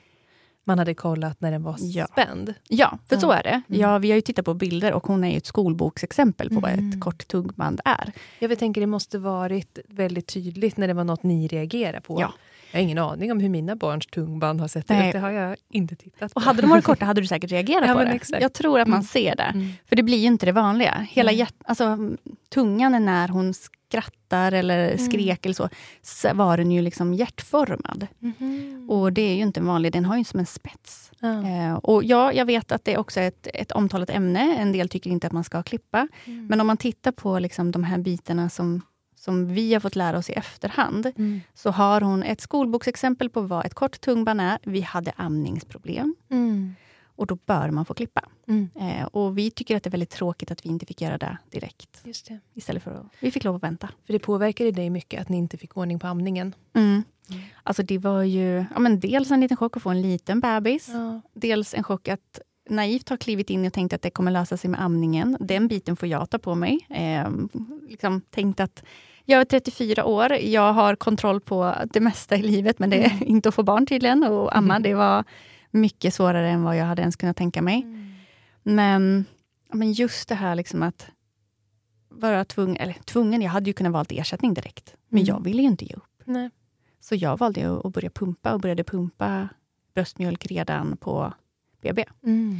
man 0.64 0.78
hade 0.78 0.94
kollat 0.94 1.40
när 1.40 1.50
den 1.50 1.62
var 1.62 1.76
ja. 1.78 2.06
spänd. 2.06 2.54
Ja, 2.68 2.98
för 3.08 3.16
ja. 3.16 3.20
så 3.20 3.30
är 3.30 3.42
det. 3.42 3.62
Mm. 3.68 3.80
Ja, 3.80 3.98
vi 3.98 4.10
har 4.10 4.16
ju 4.16 4.20
tittat 4.20 4.44
på 4.44 4.54
bilder 4.54 4.92
och 4.92 5.06
hon 5.06 5.24
är 5.24 5.36
ett 5.36 5.46
skolboksexempel 5.46 6.48
på 6.48 6.54
mm. 6.54 6.62
vad 6.62 6.72
ett 6.72 6.78
mm. 6.78 7.00
kort 7.00 7.28
tuggband 7.28 7.80
är. 7.84 8.12
Jag 8.38 8.58
tänker 8.58 8.80
det 8.80 8.86
måste 8.86 9.18
varit 9.18 9.78
väldigt 9.88 10.26
tydligt 10.26 10.76
när 10.76 10.88
det 10.88 10.94
var 10.94 11.04
något 11.04 11.22
ni 11.22 11.48
reagerade 11.48 12.00
på. 12.00 12.20
Ja. 12.20 12.32
Jag 12.72 12.78
har 12.78 12.82
ingen 12.82 12.98
aning 12.98 13.32
om 13.32 13.40
hur 13.40 13.48
mina 13.48 13.76
barns 13.76 14.06
tungband 14.06 14.60
har 14.60 14.68
sett 14.68 14.90
ut. 14.90 15.12
Det 15.12 15.18
har 15.18 15.30
jag 15.30 15.56
inte 15.70 15.96
tittat 15.96 16.34
på. 16.34 16.38
Och 16.38 16.42
hade 16.42 16.62
de 16.62 16.70
varit 16.70 16.84
korta 16.84 17.04
hade 17.06 17.20
du 17.20 17.26
säkert 17.26 17.50
reagerat 17.50 17.88
ja, 17.88 17.94
på 17.94 18.04
det. 18.04 18.10
Exakt. 18.10 18.42
Jag 18.42 18.52
tror 18.52 18.80
att 18.80 18.88
man 18.88 18.98
mm. 18.98 19.06
ser 19.06 19.36
det. 19.36 19.42
Mm. 19.42 19.68
För 19.86 19.96
det 19.96 20.02
blir 20.02 20.18
ju 20.18 20.26
inte 20.26 20.46
det 20.46 20.52
vanliga. 20.52 21.06
Hela 21.10 21.32
hjärt, 21.32 21.54
alltså, 21.64 21.98
tungan 22.48 22.94
är 22.94 23.00
när 23.00 23.28
hon 23.28 23.54
skrattar 23.92 24.52
eller 24.52 24.86
mm. 24.86 24.98
skrek 24.98 25.46
eller 25.46 25.54
så, 25.54 25.68
så 26.02 26.34
var 26.34 26.56
den 26.56 26.70
ju 26.70 26.82
liksom 26.82 27.14
hjärtformad. 27.14 28.06
Mm. 28.22 28.90
Och 28.90 29.12
det 29.12 29.22
är 29.22 29.34
ju 29.34 29.42
inte 29.42 29.60
vanligt, 29.60 29.92
den 29.92 30.04
har 30.04 30.16
ju 30.16 30.24
som 30.24 30.40
en 30.40 30.46
spets. 30.46 31.10
Ja. 31.20 31.48
Eh, 31.48 31.74
och 31.74 32.04
ja, 32.04 32.32
jag 32.32 32.44
vet 32.44 32.72
att 32.72 32.84
det 32.84 32.94
är 32.94 32.98
också 32.98 33.20
är 33.20 33.28
ett, 33.28 33.48
ett 33.54 33.72
omtalat 33.72 34.10
ämne. 34.10 34.56
En 34.58 34.72
del 34.72 34.88
tycker 34.88 35.10
inte 35.10 35.26
att 35.26 35.32
man 35.32 35.44
ska 35.44 35.62
klippa. 35.62 36.08
Mm. 36.24 36.46
Men 36.46 36.60
om 36.60 36.66
man 36.66 36.76
tittar 36.76 37.12
på 37.12 37.38
liksom 37.38 37.70
de 37.70 37.84
här 37.84 37.98
bitarna 37.98 38.48
som 38.48 38.82
som 39.16 39.54
vi 39.54 39.72
har 39.72 39.80
fått 39.80 39.96
lära 39.96 40.18
oss 40.18 40.30
i 40.30 40.32
efterhand, 40.32 41.06
mm. 41.16 41.40
så 41.54 41.70
har 41.70 42.00
hon 42.00 42.22
ett 42.22 42.40
skolboksexempel 42.40 43.30
på 43.30 43.40
vad 43.40 43.66
ett 43.66 43.74
kort 43.74 44.00
tungband 44.00 44.40
är. 44.40 44.58
Vi 44.62 44.80
hade 44.80 45.12
amningsproblem. 45.16 46.14
Mm. 46.30 46.74
Och 47.16 47.26
då 47.26 47.38
bör 47.46 47.70
man 47.70 47.84
få 47.84 47.94
klippa. 47.94 48.28
Mm. 48.48 48.70
Eh, 48.80 49.04
och 49.04 49.38
vi 49.38 49.50
tycker 49.50 49.76
att 49.76 49.82
det 49.82 49.88
är 49.88 49.90
väldigt 49.90 50.10
tråkigt 50.10 50.50
att 50.50 50.66
vi 50.66 50.68
inte 50.68 50.86
fick 50.86 51.00
göra 51.00 51.18
det 51.18 51.38
direkt. 51.50 52.00
Det. 52.04 52.38
Istället 52.54 52.82
för 52.82 52.90
att 52.90 53.06
vi 53.20 53.30
fick 53.30 53.44
lov 53.44 53.56
att 53.56 53.62
vänta. 53.62 53.88
För 54.06 54.12
det 54.12 54.18
påverkade 54.18 54.70
dig 54.70 54.90
mycket 54.90 55.20
att 55.20 55.28
ni 55.28 55.36
inte 55.36 55.56
fick 55.56 55.76
ordning 55.76 55.98
på 55.98 56.06
amningen. 56.06 56.54
Mm. 56.74 57.02
Mm. 57.30 57.42
Alltså 57.62 57.82
det 57.82 57.98
var 57.98 58.22
ju 58.22 58.64
ja, 58.74 58.78
men 58.78 59.00
dels 59.00 59.30
en 59.30 59.40
liten 59.40 59.56
chock 59.56 59.76
att 59.76 59.82
få 59.82 59.90
en 59.90 60.02
liten 60.02 60.40
bebis. 60.40 60.88
Ja. 60.88 61.20
Dels 61.34 61.74
en 61.74 61.84
chock 61.84 62.08
att 62.08 62.40
naivt 62.70 63.08
ha 63.08 63.16
klivit 63.16 63.50
in 63.50 63.66
och 63.66 63.72
tänkt 63.72 63.92
att 63.92 64.02
det 64.02 64.10
kommer 64.10 64.30
lösa 64.30 64.56
sig 64.56 64.70
med 64.70 64.82
amningen. 64.82 65.36
Den 65.40 65.68
biten 65.68 65.96
får 65.96 66.08
jag 66.08 66.30
ta 66.30 66.38
på 66.38 66.54
mig. 66.54 66.86
Eh, 66.90 67.30
liksom 67.88 68.20
tänkt 68.20 68.60
att 68.60 68.84
jag 69.24 69.40
är 69.40 69.44
34 69.44 70.04
år, 70.04 70.32
jag 70.32 70.72
har 70.72 70.96
kontroll 70.96 71.40
på 71.40 71.74
det 71.92 72.00
mesta 72.00 72.36
i 72.36 72.42
livet, 72.42 72.78
men 72.78 72.90
det 72.90 73.04
är 73.04 73.10
mm. 73.10 73.22
inte 73.26 73.48
att 73.48 73.54
få 73.54 73.62
barn 73.62 73.86
tydligen. 73.86 74.24
Och 74.24 74.56
amma, 74.56 74.74
mm. 74.74 74.82
det 74.82 74.94
var 74.94 75.24
mycket 75.72 76.14
svårare 76.14 76.50
än 76.50 76.62
vad 76.62 76.76
jag 76.76 76.84
hade 76.84 77.02
ens 77.02 77.16
kunnat 77.16 77.36
tänka 77.36 77.62
mig. 77.62 77.82
Mm. 77.82 78.12
Men, 78.62 79.24
men 79.72 79.92
just 79.92 80.28
det 80.28 80.34
här 80.34 80.54
liksom 80.54 80.82
att 80.82 81.10
vara 82.08 82.44
tvungen, 82.44 82.76
eller 82.76 82.92
tvungen, 82.92 83.42
jag 83.42 83.50
hade 83.50 83.70
ju 83.70 83.72
kunnat 83.72 83.92
valt 83.92 84.12
ersättning 84.12 84.54
direkt. 84.54 84.96
Men 85.08 85.22
mm. 85.22 85.28
jag 85.34 85.44
ville 85.44 85.62
ju 85.62 85.68
inte 85.68 85.84
ge 85.84 85.94
upp. 85.94 86.22
Nej. 86.24 86.50
Så 87.00 87.14
jag 87.14 87.38
valde 87.38 87.80
att 87.84 87.92
börja 87.92 88.10
pumpa 88.10 88.54
och 88.54 88.60
började 88.60 88.84
pumpa 88.84 89.48
bröstmjölk 89.94 90.46
redan 90.46 90.96
på 90.96 91.34
BB. 91.80 92.04
Mm. 92.22 92.56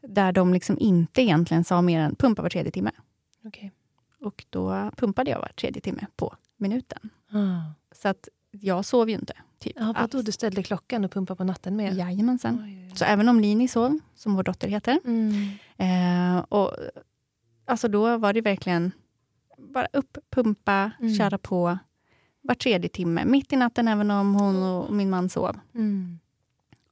Där 0.00 0.32
de 0.32 0.52
liksom 0.52 0.78
inte 0.78 1.22
egentligen 1.22 1.64
sa 1.64 1.82
mer 1.82 2.00
än 2.00 2.14
pumpa 2.14 2.42
var 2.42 2.50
tredje 2.50 2.72
timme. 2.72 2.90
Okay. 3.44 3.70
Och 4.20 4.44
då 4.50 4.90
pumpade 4.96 5.30
jag 5.30 5.38
var 5.38 5.48
tredje 5.56 5.82
timme 5.82 6.06
på 6.16 6.36
minuten. 6.56 7.10
Ah. 7.30 7.72
Så 7.94 8.08
att 8.08 8.28
jag 8.50 8.84
sov 8.84 9.08
ju 9.10 9.14
inte. 9.14 9.34
Typ, 9.62 9.76
ja, 9.76 9.94
vadå, 9.96 10.22
du 10.22 10.32
ställde 10.32 10.62
klockan 10.62 11.04
och 11.04 11.10
pumpade 11.10 11.38
på 11.38 11.44
natten 11.44 11.76
med? 11.76 11.94
Jajamensan. 11.94 12.62
Oj, 12.64 12.76
oj, 12.78 12.88
oj. 12.90 12.96
Så 12.96 13.04
även 13.04 13.28
om 13.28 13.40
Lini 13.40 13.68
sov, 13.68 13.98
som 14.14 14.36
vår 14.36 14.42
dotter 14.42 14.68
heter, 14.68 14.98
mm. 15.04 15.48
eh, 15.76 16.44
och, 16.48 16.72
alltså 17.66 17.88
då 17.88 18.18
var 18.18 18.32
det 18.32 18.40
verkligen 18.40 18.92
bara 19.58 19.86
upp, 19.92 20.18
pumpa, 20.30 20.90
mm. 21.00 21.14
köra 21.14 21.38
på 21.38 21.78
var 22.40 22.54
tredje 22.54 22.88
timme. 22.88 23.24
Mitt 23.24 23.52
i 23.52 23.56
natten, 23.56 23.88
även 23.88 24.10
om 24.10 24.34
hon 24.34 24.62
och 24.62 24.92
min 24.92 25.10
man 25.10 25.28
sov. 25.28 25.56
Mm. 25.74 26.18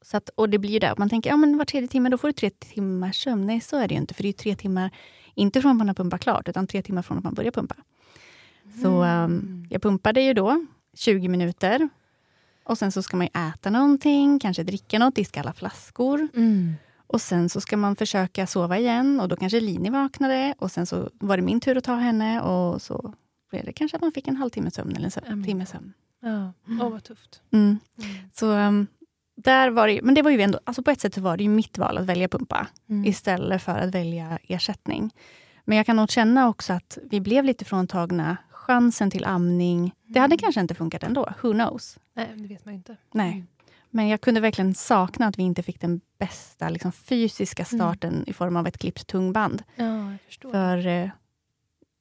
Så 0.03 0.17
att, 0.17 0.29
och 0.29 0.51
det 0.51 0.59
blir 0.59 0.71
ju 0.71 0.79
det, 0.79 0.95
man 0.99 1.09
tänker 1.09 1.31
ja, 1.31 1.37
men 1.37 1.59
var 1.59 1.65
tredje 1.65 1.89
timme, 1.89 2.09
då 2.09 2.19
får 2.19 2.29
du 2.29 2.33
tre 2.33 2.51
timmars 2.51 3.23
sömn. 3.25 3.47
Nej, 3.47 3.61
så 3.61 3.77
är 3.77 3.89
det 3.89 3.95
ju 3.95 4.01
inte. 4.01 4.15
För 4.15 4.23
det 4.23 4.29
är 4.29 4.33
tre 4.33 4.57
timmar, 4.57 4.91
inte 5.35 5.61
från 5.61 5.71
att 5.71 5.77
man 5.77 5.89
har 5.89 5.95
pumpat 5.95 6.21
klart, 6.21 6.49
utan 6.49 6.67
tre 6.67 6.83
timmar 6.83 7.03
från 7.03 7.19
att 7.19 7.25
man 7.25 7.35
börjar 7.35 7.51
pumpa. 7.51 7.77
Mm. 8.65 8.83
Så 8.83 9.05
um, 9.05 9.67
jag 9.71 9.83
pumpade 9.83 10.21
ju 10.21 10.35
då 10.35 10.67
20 10.95 11.29
minuter. 11.29 11.89
Och 12.71 12.79
sen 12.79 12.93
så 12.93 13.03
ska 13.03 13.17
man 13.17 13.27
äta 13.27 13.71
någonting, 13.71 14.39
kanske 14.39 14.63
dricka 14.63 14.99
något, 14.99 15.15
diska 15.15 15.41
alla 15.41 15.53
flaskor. 15.53 16.29
Mm. 16.35 16.75
Och 17.07 17.21
sen 17.21 17.49
så 17.49 17.61
ska 17.61 17.77
man 17.77 17.97
försöka 17.97 18.47
sova 18.47 18.79
igen 18.79 19.21
och 19.21 19.29
då 19.29 19.37
kanske 19.37 19.61
Lini 19.61 19.91
vaknade 19.91 20.55
och 20.59 20.71
sen 20.71 20.87
så 20.87 21.11
var 21.15 21.37
det 21.37 21.43
min 21.43 21.61
tur 21.61 21.77
att 21.77 21.85
ta 21.85 21.95
henne 21.95 22.41
och 22.41 22.83
så 22.83 23.15
blev 23.51 23.65
det 23.65 23.73
kanske 23.73 23.97
att 23.97 24.01
man 24.03 24.13
fick 24.13 24.29
en 24.29 24.37
halvtimme 24.37 24.71
sömn 24.71 24.97
eller 24.97 25.19
en 25.19 25.33
Mm. 25.33 25.45
timme 25.45 25.67
sömn. 25.67 25.93
Ja, 26.23 26.53
åh 26.85 26.91
vad 26.91 27.05
tufft. 27.05 27.43
Mm. 27.53 27.79
Mm. 27.99 28.15
Så 28.35 28.53
um, 28.53 28.87
där 29.37 29.71
var 29.71 29.89
det, 29.89 30.03
men 30.03 30.15
det 30.15 30.23
var 30.23 30.31
ju 30.31 30.41
ändå, 30.41 30.61
alltså 30.65 30.83
på 30.83 30.91
ett 30.91 31.01
sätt 31.01 31.19
var 31.19 31.37
det 31.37 31.43
ju 31.43 31.49
mitt 31.51 31.79
val 31.79 31.99
att 31.99 32.07
välja 32.07 32.29
pumpa 32.29 32.67
Mm. 32.89 33.05
istället 33.05 33.63
för 33.63 33.79
att 33.79 33.95
välja 33.95 34.39
ersättning. 34.43 35.11
Men 35.65 35.77
jag 35.77 35.87
kan 35.87 35.97
nog 35.97 36.11
känna 36.11 36.49
också 36.49 36.73
att 36.73 36.99
vi 37.11 37.21
blev 37.21 37.45
lite 37.45 37.65
fråntagna 37.65 38.37
chansen 38.61 39.11
till 39.11 39.25
amning. 39.25 39.95
Det 40.07 40.19
hade 40.21 40.35
Mm. 40.35 40.39
kanske 40.39 40.61
inte 40.61 40.75
funkat 40.75 41.03
ändå, 41.03 41.33
who 41.43 41.53
knows? 41.53 41.99
Nej, 42.15 42.29
det 42.35 42.47
vet 42.49 42.65
man 42.65 42.75
ju 42.75 42.77
inte. 42.79 42.97
Nej. 43.13 43.33
Mm. 43.33 43.47
Men 43.91 44.09
jag 44.09 44.21
kunde 44.21 44.41
verkligen 44.41 44.75
sakna 44.75 45.27
att 45.27 45.39
vi 45.39 45.43
inte 45.43 45.63
fick 45.63 45.81
den 45.81 46.01
bästa 46.19 46.69
liksom, 46.69 46.93
fysiska 46.93 47.67
Mm. 47.73 47.79
starten 47.79 48.25
i 48.27 48.33
form 48.33 48.57
av 48.57 48.67
ett 48.67 48.79
klippt 48.79 49.07
tungband. 49.07 49.63
Ja, 49.77 50.11
jag 50.11 50.21
förstår. 50.27 50.51
För 50.51 50.87
eh, 50.87 51.09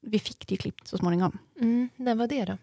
vi 0.01 0.20
fick 0.20 0.48
det 0.48 0.51
ju 0.54 0.58
klippt 0.58 0.88
så 0.88 0.98
småningom. 0.98 1.38
Mm. 1.60 1.89
När 1.96 2.16
var 2.16 2.28
det 2.28 2.46
då? 2.46 2.58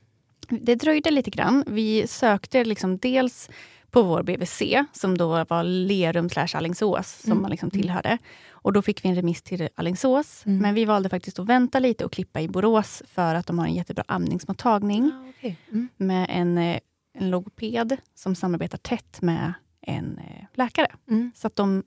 Det 0.49 0.75
dröjde 0.75 1.11
lite 1.11 1.31
grann. 1.31 1.65
Vi 1.67 2.07
sökte 2.07 2.65
liksom 2.65 2.99
dels 2.99 3.50
på 3.97 4.03
vår 4.03 4.23
BVC, 4.23 4.62
som 4.93 5.19
då 5.19 5.45
var 5.49 5.62
Lerum 5.62 6.29
slash 6.29 6.49
Alingsås, 6.55 7.21
som 7.23 7.31
Mm. 7.33 7.43
man 7.43 7.50
liksom 7.50 7.71
tillhörde. 7.71 8.19
Och 8.50 8.73
då 8.73 8.83
fick 8.83 9.05
vi 9.05 9.09
en 9.09 9.15
remiss 9.15 9.43
till 9.43 9.69
Alingsås. 9.75 10.47
Mm. 10.47 10.59
Men 10.59 10.75
vi 10.75 10.85
valde 10.85 11.09
faktiskt 11.09 11.38
att 11.38 11.47
vänta 11.47 11.79
lite 11.79 12.05
och 12.05 12.12
klippa 12.12 12.41
i 12.41 12.49
Borås, 12.49 13.03
för 13.07 13.35
att 13.35 13.47
de 13.47 13.59
har 13.59 13.67
en 13.67 13.75
jättebra 13.75 14.05
amningsmottagning 14.09 15.11
Ja, 15.15 15.31
okej. 15.38 15.59
mm. 15.73 15.88
med 15.97 16.26
en, 16.31 16.59
eh, 16.59 16.79
en 17.19 17.31
logoped 17.31 17.97
som 18.15 18.35
samarbetar 18.35 18.79
tätt 18.79 19.23
med 19.23 19.53
en 19.81 20.19
eh, 20.19 20.45
läkare. 20.55 20.93
Mm. 21.11 21.33
Så 21.35 21.47
att 21.47 21.57
de 21.57 21.83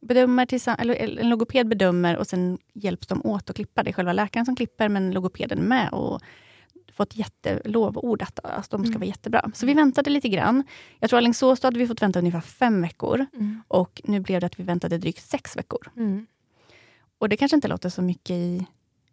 bedömer 0.00 0.46
tillsammans, 0.46 0.80
eller 0.80 1.18
en 1.20 1.28
logoped 1.28 1.68
bedömer 1.68 2.16
och 2.16 2.26
sen 2.26 2.58
hjälps 2.74 3.06
de 3.06 3.20
åt 3.26 3.50
att 3.50 3.56
klippa. 3.56 3.82
Det 3.82 3.90
är 3.90 3.92
själva 3.92 4.12
läkaren 4.12 4.46
som 4.46 4.56
klipper, 4.56 4.88
men 4.88 5.10
logopeden 5.12 5.58
är 5.58 5.62
med 5.62 5.92
och 5.92 6.20
fått 6.94 7.16
jättelovord 7.16 8.22
att 8.22 8.44
alltså, 8.44 8.76
de 8.76 8.84
ska 8.84 8.90
Mm. 8.90 9.00
vara 9.00 9.06
jättebra. 9.08 9.50
Så 9.54 9.66
vi 9.66 9.74
väntade 9.74 10.10
lite 10.10 10.28
grann. 10.28 10.62
Jag 11.00 11.10
tror 11.10 11.18
Alingsås, 11.18 11.60
då 11.60 11.66
hade 11.66 11.78
vi 11.78 11.86
fått 11.86 12.02
vänta 12.02 12.18
ungefär 12.18 12.40
fem 12.40 12.82
veckor. 12.82 13.26
Mm. 13.34 13.62
Och 13.68 14.00
nu 14.04 14.20
blev 14.20 14.40
det 14.40 14.46
att 14.46 14.58
vi 14.60 14.64
väntade 14.64 14.98
drygt 14.98 15.22
sex 15.22 15.56
veckor. 15.56 15.90
Mm. 15.96 16.26
Och 17.18 17.28
det 17.28 17.36
kanske 17.36 17.54
inte 17.54 17.68
låter 17.68 17.88
så 17.88 18.02
mycket 18.02 18.30
i 18.30 18.66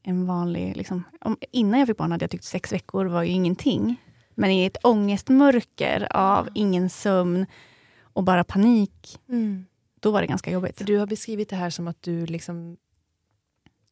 en 0.04 0.26
vanlig... 0.26 0.78
Liksom, 0.78 1.04
om, 1.22 1.38
innan 1.52 1.80
jag 1.80 1.88
fick 1.88 1.98
barn 1.98 2.12
hade 2.12 2.24
jag 2.24 2.32
tyckt 2.32 2.44
sex 2.44 2.72
veckor 2.72 3.06
var 3.06 3.24
ju 3.24 3.30
ingenting. 3.32 3.96
Men 4.36 4.52
i 4.52 4.66
ett 4.66 4.78
ångestmörker 4.84 6.08
av 6.18 6.50
ingen 6.54 6.90
sömn 6.90 7.46
och 8.02 8.24
bara 8.24 8.44
panik, 8.44 9.20
Mm. 9.30 9.66
då 10.00 10.12
var 10.12 10.22
det 10.22 10.28
ganska 10.28 10.52
jobbigt. 10.52 10.82
Du 10.86 10.98
har 10.98 11.08
beskrivit 11.08 11.50
det 11.50 11.56
här 11.56 11.70
som 11.70 11.88
att 11.88 12.02
du 12.02 12.26
liksom 12.26 12.78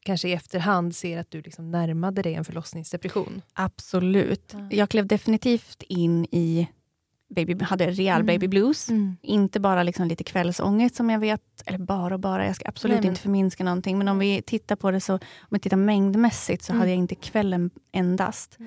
kanske 0.05 0.29
i 0.29 0.33
efterhand 0.33 0.95
ser 0.95 1.17
att 1.17 1.31
du 1.31 1.41
liksom 1.41 1.71
närmade 1.71 2.21
dig 2.21 2.33
en 2.35 2.45
förlossningsdepression. 2.45 3.41
Absolut. 3.53 4.51
Ja. 4.53 4.67
Jag 4.71 4.89
klev 4.89 5.07
definitivt 5.07 5.83
in 5.83 6.25
i... 6.25 6.67
Baby, 7.35 7.63
hade 7.63 7.87
rejäl 7.87 8.15
Mm. 8.21 8.25
baby 8.25 8.47
blues. 8.47 8.89
Mm. 8.89 9.17
Inte 9.21 9.59
bara 9.59 9.83
liksom 9.83 10.07
lite 10.07 10.23
kvällsångest 10.23 10.95
som 10.95 11.09
jag 11.09 11.19
vet, 11.19 11.41
eller 11.65 11.77
bara 11.77 12.13
och 12.13 12.19
bara, 12.19 12.45
jag 12.45 12.55
ska 12.55 12.67
absolut 12.69 12.95
Nej, 12.95 13.01
men- 13.01 13.09
inte 13.09 13.21
förminska 13.21 13.63
någonting. 13.63 13.97
Men 13.97 14.07
om 14.07 14.19
vi 14.19 14.41
tittar 14.41 14.75
på 14.75 14.91
det 14.91 15.01
så, 15.01 15.13
om 15.13 15.19
vi 15.49 15.59
tittar 15.59 15.77
mängdmässigt 15.77 16.63
så 16.63 16.71
Mm. 16.71 16.79
hade 16.79 16.91
jag 16.91 16.97
inte 16.97 17.15
kvällen 17.15 17.69
endast. 17.91 18.57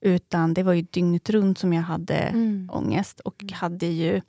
Utan 0.00 0.54
det 0.54 0.62
var 0.62 0.72
ju 0.72 0.82
dygnet 0.82 1.30
runt 1.30 1.58
som 1.58 1.72
jag 1.72 1.82
hade 1.82 2.14
Mm. 2.14 2.70
ångest. 2.72 3.20
Och 3.20 3.42
Mm. 3.42 3.52
hade 3.54 3.86
ju... 3.86 4.20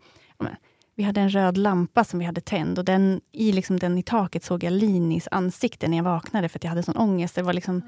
Vi 0.98 1.04
hade 1.04 1.22
en 1.22 1.30
röd 1.30 1.58
lampa 1.58 2.04
som 2.04 2.20
vi 2.20 2.26
hade 2.26 2.42
tänd 2.42 2.80
och 2.80 2.86
den, 2.86 3.22
i, 3.32 3.52
liksom, 3.52 3.80
den 3.80 3.98
i 3.98 4.04
taket 4.04 4.44
såg 4.44 4.64
jag 4.64 4.74
Linis 4.74 5.28
ansikte 5.32 5.88
när 5.88 5.98
jag 5.98 6.04
vaknade 6.04 6.50
för 6.50 6.60
att 6.60 6.64
jag 6.64 6.70
hade 6.70 6.84
sån 6.84 6.98
ångest. 6.98 7.36
Det 7.36 7.42
var 7.42 7.54
liksom 7.54 7.82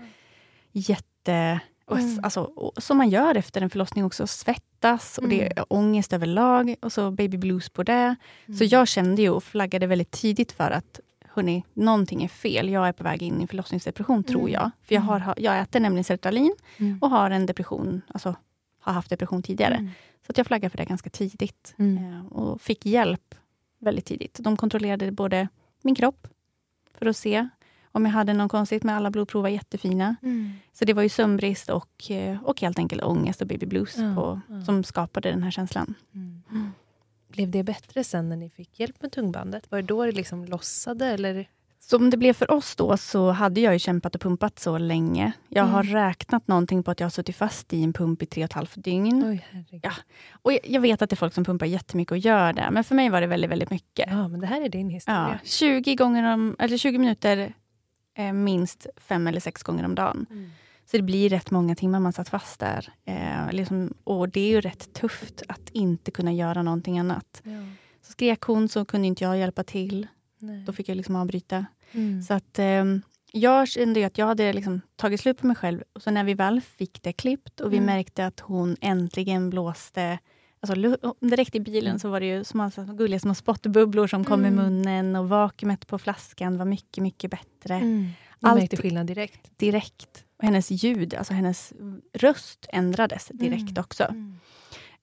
jätte... 0.72 1.60
och 1.86 1.98
s- 1.98 2.04
Mm. 2.12 2.24
Alltså, 2.24 2.52
som 2.78 2.98
man 2.98 3.10
gör 3.10 3.36
efter 3.38 3.62
en 3.62 3.70
förlossning 3.70 4.06
också, 4.06 4.28
svettas 4.28 5.18
och 5.18 5.30
det 5.30 5.42
Mm. 5.42 5.54
är 5.58 5.66
ångest 5.74 6.14
överlag 6.14 6.76
och 6.82 6.92
så 6.92 7.12
baby 7.12 7.38
blues 7.38 7.70
på 7.70 7.84
det. 7.84 8.16
Så 8.46 8.52
Mm. 8.52 8.68
jag 8.68 8.88
kände 8.88 9.22
ju 9.22 9.30
och 9.30 9.44
flaggade 9.44 9.88
väldigt 9.88 10.12
tidigt 10.12 10.52
för 10.52 10.72
att 10.72 11.00
hörni, 11.30 11.64
någonting 11.74 12.24
är 12.24 12.28
fel. 12.28 12.70
Jag 12.70 12.88
är 12.88 12.92
på 12.92 13.04
väg 13.04 13.22
in 13.24 13.42
i 13.42 13.48
förlossningsdepression 13.48 14.24
tror 14.24 14.40
Mm. 14.42 14.54
jag. 14.54 14.72
För 14.84 14.96
jag, 14.96 15.02
har, 15.02 15.20
ha- 15.20 15.34
jag 15.38 15.60
äter 15.60 15.80
nämligen 15.80 16.04
sertralin 16.04 16.54
Mm. 16.78 17.00
och 17.02 17.10
har 17.10 17.32
en 17.32 17.46
depression, 17.46 18.02
alltså 18.08 18.36
har 18.80 18.94
haft 18.94 19.10
depression 19.10 19.44
tidigare. 19.44 19.76
Mm. 19.76 19.92
Så 20.26 20.32
att 20.32 20.38
jag 20.38 20.48
flaggade 20.48 20.70
för 20.70 20.78
det 20.78 20.86
ganska 20.86 21.10
tidigt. 21.10 21.76
Mm. 21.78 22.14
Eh, 22.14 22.26
och 22.26 22.62
fick 22.62 22.86
hjälp 22.86 23.36
väldigt 23.80 24.06
tidigt. 24.06 24.40
De 24.40 24.58
kontrollerade 24.58 25.12
både 25.12 25.48
min 25.82 25.96
kropp 25.96 26.28
för 26.94 27.06
att 27.06 27.18
se 27.18 27.50
om 27.92 28.06
jag 28.06 28.12
hade 28.12 28.34
något 28.34 28.52
konstigt, 28.52 28.84
men 28.84 28.96
alla 28.96 29.12
blodprov 29.12 29.42
var 29.42 29.50
jättefina. 29.50 30.16
Mm. 30.22 30.52
Så 30.74 30.86
det 30.86 30.94
var 30.94 31.04
ju 31.04 31.10
sömnbrist 31.10 31.70
och, 31.70 32.12
eh, 32.12 32.44
och 32.44 32.62
helt 32.62 32.80
enkelt 32.80 33.04
ångest 33.04 33.42
och 33.42 33.48
baby 33.48 33.66
blues 33.66 33.96
på, 33.96 34.42
som 34.66 34.84
skapade 34.84 35.32
den 35.32 35.44
här 35.44 35.52
känslan. 35.52 35.94
Mm. 36.14 36.72
Blev 37.28 37.50
det 37.50 37.64
bättre 37.64 38.04
sen 38.04 38.30
när 38.30 38.36
ni 38.36 38.50
fick 38.50 38.80
hjälp 38.80 39.02
med 39.02 39.12
tungbandet? 39.12 39.72
Var 39.72 39.82
det 39.82 39.88
då 39.88 40.06
det 40.06 40.12
liksom 40.12 40.46
lossade? 40.46 41.06
Eller? 41.06 41.48
Som 41.90 42.10
det 42.10 42.18
blev 42.18 42.34
för 42.34 42.52
oss 42.52 42.76
då, 42.76 42.98
så 42.98 43.32
hade 43.32 43.62
jag 43.62 43.74
ju 43.74 43.80
kämpat 43.80 44.16
och 44.16 44.22
pumpat 44.22 44.60
så 44.60 44.78
länge. 44.78 45.32
Jag 45.48 45.64
har 45.64 45.84
Mm. 45.84 45.94
räknat 45.94 46.48
någonting 46.48 46.84
på 46.84 46.92
att 46.92 47.00
jag 47.00 47.06
har 47.06 47.10
suttit 47.12 47.36
fast 47.36 47.74
i 47.74 47.84
en 47.84 47.94
pump 47.94 48.22
i 48.22 48.26
tre 48.26 48.44
och 48.44 48.46
ett 48.46 48.54
halvt 48.54 48.84
dygn. 48.84 49.24
Oj. 49.26 49.66
Ja. 49.84 49.92
Och 50.32 50.54
jag- 50.54 50.60
jag 50.68 50.82
vet 50.82 51.02
att 51.02 51.10
det 51.10 51.14
är 51.14 51.18
folk 51.18 51.34
som 51.34 51.44
pumpar 51.46 51.66
jättemycket 51.66 52.12
och 52.12 52.18
gör 52.18 52.54
det, 52.54 52.70
men 52.72 52.84
för 52.84 52.96
mig 52.96 53.10
var 53.10 53.22
det 53.22 53.28
väldigt, 53.28 53.50
väldigt 53.52 53.70
mycket. 53.70 54.10
Ja, 54.12 54.28
men 54.28 54.40
det 54.40 54.48
här 54.48 54.62
är 54.62 54.70
din 54.70 54.90
Ja, 54.90 54.94
historia. 54.94 55.40
20, 55.44 55.96
gånger 55.96 56.34
om, 56.34 56.56
eller 56.60 56.78
20 56.78 56.98
minuter 56.98 57.54
eh, 58.18 58.34
minst 58.34 58.88
fem 58.98 59.28
eller 59.28 59.40
sex 59.40 59.64
gånger 59.64 59.86
om 59.86 59.96
dagen. 59.96 60.26
Mm. 60.30 60.52
Så 60.92 60.98
det 60.98 61.04
blir 61.04 61.30
rätt 61.30 61.52
många 61.52 61.76
timmar 61.76 62.00
man 62.00 62.14
satt 62.14 62.30
fast 62.30 62.60
där. 62.60 62.94
Eh, 63.06 63.52
liksom, 63.52 63.94
och 64.04 64.30
det 64.30 64.40
är 64.42 64.50
ju 64.50 64.62
rätt 64.62 64.94
tufft 64.94 65.44
att 65.48 65.70
inte 65.74 66.12
kunna 66.12 66.34
göra 66.34 66.64
någonting 66.64 67.00
annat. 67.00 67.42
Ja. 67.44 67.52
Så 68.02 68.12
skrek 68.12 68.42
hon 68.42 68.70
så 68.70 68.86
kunde 68.86 69.08
inte 69.08 69.24
jag 69.24 69.38
hjälpa 69.38 69.64
till. 69.64 70.08
Nej. 70.42 70.64
Då 70.66 70.74
fick 70.74 70.90
jag 70.90 70.96
liksom 70.98 71.16
avbryta. 71.16 71.66
Mm. 71.92 72.22
Så 72.22 72.34
att 72.34 72.60
ehm, 72.60 73.02
jag 73.32 73.68
kände 73.68 74.06
att 74.06 74.18
jag 74.18 74.26
hade 74.26 74.54
liksom 74.54 74.82
tagit 74.96 75.22
slut 75.22 75.38
på 75.38 75.48
mig 75.48 75.56
själv. 75.56 75.84
Och 75.94 76.02
så 76.02 76.12
när 76.12 76.24
vi 76.24 76.34
väl 76.34 76.62
fick 76.62 77.04
det 77.04 77.14
klippt 77.14 77.60
och 77.60 77.74
vi 77.74 77.78
Mm. 77.78 77.86
märkte 77.86 78.26
att 78.26 78.40
hon 78.40 78.76
äntligen 78.82 79.50
blåste 79.50 80.20
Alltså, 80.62 80.98
direkt 81.20 81.56
i 81.56 81.60
bilen 81.60 81.90
Mm. 81.90 82.00
så 82.00 82.10
var 82.10 82.20
det 82.20 82.26
ju 82.26 82.44
små, 82.44 82.70
gulliga 82.98 83.20
små 83.20 83.34
spottbubblor 83.36 84.08
som 84.08 84.26
kom 84.26 84.40
Mm. 84.46 84.54
i 84.54 84.58
munnen 84.58 85.16
och 85.16 85.30
vakuumet 85.30 85.88
på 85.88 85.98
flaskan 86.00 86.58
var 86.58 86.66
mycket, 86.66 87.02
mycket 87.04 87.32
bättre. 87.32 87.76
Mm. 87.76 88.10
Du 88.40 88.48
märkte 88.48 88.78
skillnad 88.78 89.08
direkt? 89.08 89.58
Direkt. 89.60 90.26
Och 90.38 90.44
hennes 90.44 90.72
ljud, 90.72 91.14
alltså 91.14 91.34
hennes 91.34 91.74
röst 92.14 92.66
ändrades 92.70 93.28
direkt 93.34 93.62
Mm. 93.72 93.78
också. 93.84 94.04
Mm. 94.04 94.40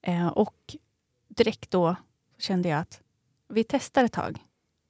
Eh, 0.01 0.27
och 0.27 0.75
direkt 1.29 1.71
då 1.71 1.95
kände 2.39 2.69
jag 2.69 2.79
att 2.79 3.01
vi 3.49 3.63
testar 3.63 4.03
ett 4.03 4.13
tag. 4.13 4.39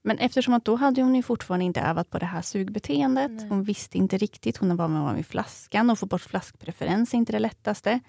Men 0.07 0.17
eftersom 0.19 0.53
att 0.53 0.65
då 0.65 0.75
hade 0.75 1.01
hon 1.01 1.15
ju 1.15 1.23
fortfarande 1.23 1.65
inte 1.65 1.81
övat 1.81 2.09
på 2.09 2.19
det 2.19 2.25
här 2.25 2.41
sugbeteendet. 2.41 3.31
Nej. 3.31 3.49
Hon 3.49 3.63
visste 3.63 3.97
inte 3.97 4.17
riktigt. 4.17 4.57
Hon 4.57 4.75
var 4.75 4.87
med 4.87 5.15
vid 5.15 5.25
flaskan 5.25 5.89
och 5.89 5.99
få 5.99 6.05
bort 6.05 6.21
flaskpreferens 6.21 7.13
är 7.13 7.17
inte 7.17 7.31
det 7.31 7.39
lättaste. 7.39 7.99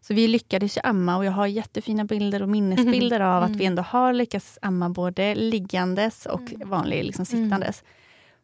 Så 0.00 0.14
vi 0.14 0.28
lyckades 0.28 0.76
ju 0.76 0.80
amma 0.84 1.16
och 1.16 1.24
jag 1.24 1.32
har 1.32 1.46
jättefina 1.46 2.04
bilder 2.04 2.42
och 2.42 2.48
minnesbilder 2.48 3.20
av 3.20 3.42
att 3.42 3.48
Mm. 3.48 3.58
vi 3.58 3.64
ändå 3.64 3.82
har 3.82 4.12
lyckats 4.12 4.58
amma 4.62 4.88
både 4.88 5.34
liggandes 5.34 6.26
och 6.26 6.52
Mm. 6.52 6.68
vanlig 6.68 7.04
liksom 7.04 7.24
Mm. 7.32 7.44
sittandes. 7.44 7.84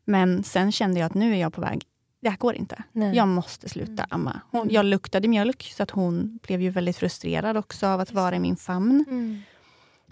Men 0.05 0.43
sen 0.45 0.73
kände 0.73 1.01
jag 1.01 1.07
att 1.07 1.15
nu 1.15 1.33
är 1.33 1.41
jag 1.41 1.53
på 1.53 1.61
väg. 1.61 1.83
Det 2.23 2.29
här 2.31 2.37
går 2.39 2.55
inte. 2.55 2.83
Nej. 2.93 3.17
Jag 3.17 3.29
måste 3.29 3.69
sluta 3.69 3.93
Mm. 3.93 4.07
amma. 4.11 4.41
Hon, 4.51 4.61
Mm. 4.63 4.75
jag 4.75 4.85
luktade 4.85 5.29
mjölk 5.29 5.63
så 5.77 5.83
att 5.83 5.91
hon 5.91 6.39
blev 6.43 6.63
ju 6.63 6.71
väldigt 6.71 6.97
frustrerad 6.97 7.57
också 7.57 7.87
av 7.87 8.01
att 8.01 8.13
vara 8.13 8.37
i 8.37 8.39
min 8.41 8.57
famn. 8.57 9.05
Mm. 9.09 9.43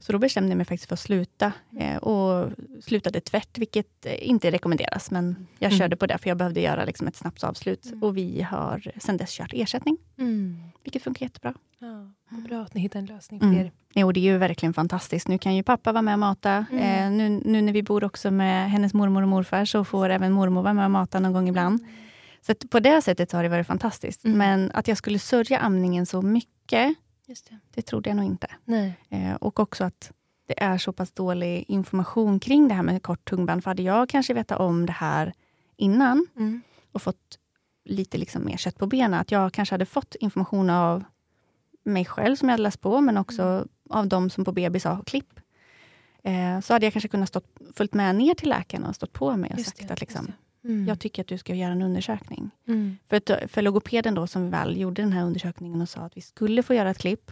Så 0.07 0.13
då 0.13 0.19
bestämde 0.19 0.51
jag 0.51 0.57
mig 0.57 0.67
faktiskt 0.67 0.89
för 0.89 0.95
att 0.95 1.01
sluta. 1.01 1.53
Eh, 1.79 1.97
och 1.97 2.51
slutade 2.83 3.21
tvärt, 3.21 3.59
vilket 3.59 4.07
eh, 4.07 4.29
inte 4.29 4.51
rekommenderas. 4.51 5.11
Men 5.11 5.47
jag 5.59 5.69
Mm. 5.69 5.79
körde 5.79 5.97
på 5.97 6.07
det, 6.07 6.19
för 6.19 6.31
jag 6.31 6.37
behövde 6.37 6.61
göra 6.61 6.85
liksom 6.85 7.07
ett 7.07 7.17
snabbt 7.17 7.45
avslut. 7.45 7.87
Mm. 7.87 8.03
Och 8.03 8.17
vi 8.17 8.43
har 8.43 8.83
sedan 8.99 9.17
dess 9.17 9.31
kört 9.31 9.51
ersättning, 9.55 9.97
Mm. 10.19 10.59
vilket 10.83 11.03
funkar 11.03 11.27
jättebra. 11.27 11.55
Ja, 11.79 12.11
bra 12.49 12.63
att 12.63 12.75
ni 12.75 12.81
hittar 12.81 12.99
en 12.99 13.07
lösning 13.07 13.41
för 13.41 13.47
Mm. 13.47 13.61
er. 13.61 13.73
Jo, 13.95 14.13
det 14.13 14.21
är 14.21 14.33
ju 14.33 14.39
verkligen 14.39 14.73
fantastiskt. 14.75 15.29
Nu 15.29 15.39
kan 15.39 15.55
ju 15.57 15.63
pappa 15.63 15.93
vara 15.93 16.03
med 16.03 16.13
och 16.15 16.19
mata. 16.19 16.67
Mm. 16.73 16.83
Eh, 16.83 17.11
nu, 17.19 17.43
nu 17.45 17.63
när 17.63 17.73
vi 17.73 17.83
bor 17.83 18.05
också 18.05 18.31
med 18.31 18.71
hennes 18.71 18.95
mormor 18.95 19.23
och 19.23 19.29
morfar, 19.29 19.65
så 19.65 19.85
får 19.85 20.09
även 20.09 20.33
mormor 20.33 20.63
vara 20.63 20.73
med 20.75 20.85
och 20.85 20.91
mata 20.91 21.21
någon 21.21 21.33
gång 21.33 21.49
ibland. 21.49 21.85
Så 22.47 22.53
att 22.53 22.71
på 22.71 22.81
det 22.81 23.03
sättet 23.03 23.31
så 23.31 23.37
har 23.37 23.43
det 23.43 23.49
varit 23.49 23.67
fantastiskt. 23.67 24.25
Mm. 24.25 24.39
Men 24.39 24.71
att 24.75 24.89
jag 24.89 24.97
skulle 24.99 25.19
sörja 25.19 25.59
amningen 25.59 26.07
så 26.07 26.23
mycket, 26.23 26.95
Just 27.27 27.49
det. 27.51 27.59
det 27.75 27.83
trodde 27.83 28.11
jag 28.11 28.17
nog 28.17 28.25
inte. 28.27 28.47
Nej. 28.65 28.95
Eh, 29.09 29.35
och 29.35 29.61
också 29.61 29.85
att 29.85 30.13
det 30.47 30.63
är 30.63 30.79
så 30.79 30.93
pass 30.93 31.13
dålig 31.13 31.65
information 31.69 32.41
kring 32.41 32.69
det 32.69 32.75
här 32.75 32.83
med 32.83 33.03
kort 33.03 33.25
tungband. 33.31 33.63
För 33.65 33.71
hade 33.71 33.83
jag 33.83 34.09
kanske 34.09 34.35
vetat 34.35 34.61
om 34.61 34.87
det 34.87 34.93
här 34.93 35.33
innan 35.77 36.27
Mm. 36.37 36.63
och 36.93 37.03
fått 37.03 37.39
lite 37.85 38.19
liksom 38.19 38.45
mer 38.45 38.57
kött 38.57 38.79
på 38.79 38.87
benen, 38.87 39.21
att 39.21 39.31
jag 39.31 39.53
kanske 39.53 39.75
hade 39.75 39.87
fått 39.87 40.15
information 40.15 40.71
av 40.71 41.05
mig 41.85 42.05
själv 42.05 42.37
som 42.37 42.49
jag 42.49 42.53
hade 42.53 42.63
läst 42.63 42.81
på, 42.81 43.01
men 43.01 43.17
också 43.17 43.43
Mm. 43.43 43.69
av 43.91 44.07
de 44.09 44.31
som 44.31 44.45
på 44.45 44.53
BB 44.53 44.81
sa 44.81 45.03
klipp. 45.07 45.41
eh, 46.23 46.61
så 46.61 46.73
hade 46.73 46.87
jag 46.87 46.93
kanske 46.93 47.09
kunnat 47.09 47.29
stått, 47.29 47.47
följt 47.77 47.95
med 47.95 48.17
ner 48.17 48.35
till 48.35 48.49
läkaren 48.49 48.85
och 48.85 48.95
stått 48.97 49.13
på 49.13 49.37
mig 49.37 49.51
och 49.53 49.59
Just 49.59 49.77
sagt 49.77 49.89
det, 49.89 49.95
att 49.95 50.01
liksom, 50.01 50.33
Mm. 50.65 50.87
jag 50.89 50.99
tycker 51.01 51.23
att 51.23 51.29
du 51.29 51.39
ska 51.39 51.55
göra 51.55 51.73
en 51.73 51.83
undersökning. 51.83 52.51
Mm. 52.69 52.97
För, 53.09 53.47
för 53.49 53.63
logopeden 53.63 54.15
då 54.15 54.27
som 54.27 54.51
väl 54.51 54.77
gjorde 54.81 55.03
den 55.03 55.13
här 55.13 55.25
undersökningen 55.25 55.81
och 55.81 55.89
sa 55.89 56.01
att 56.01 56.17
vi 56.17 56.21
skulle 56.21 56.63
få 56.63 56.75
göra 56.75 56.91
ett 56.91 56.99
klipp, 56.99 57.31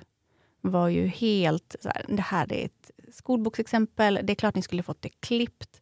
var 0.60 0.88
ju 0.88 1.06
helt 1.06 1.76
så 1.80 1.88
här, 1.88 2.04
det 2.08 2.22
här 2.22 2.52
är 2.52 2.64
ett 2.64 2.90
skolboksexempel, 3.14 4.20
det 4.22 4.32
är 4.32 4.34
klart 4.34 4.54
ni 4.54 4.62
skulle 4.62 4.82
fått 4.82 5.02
det 5.02 5.08
klippt. 5.08 5.80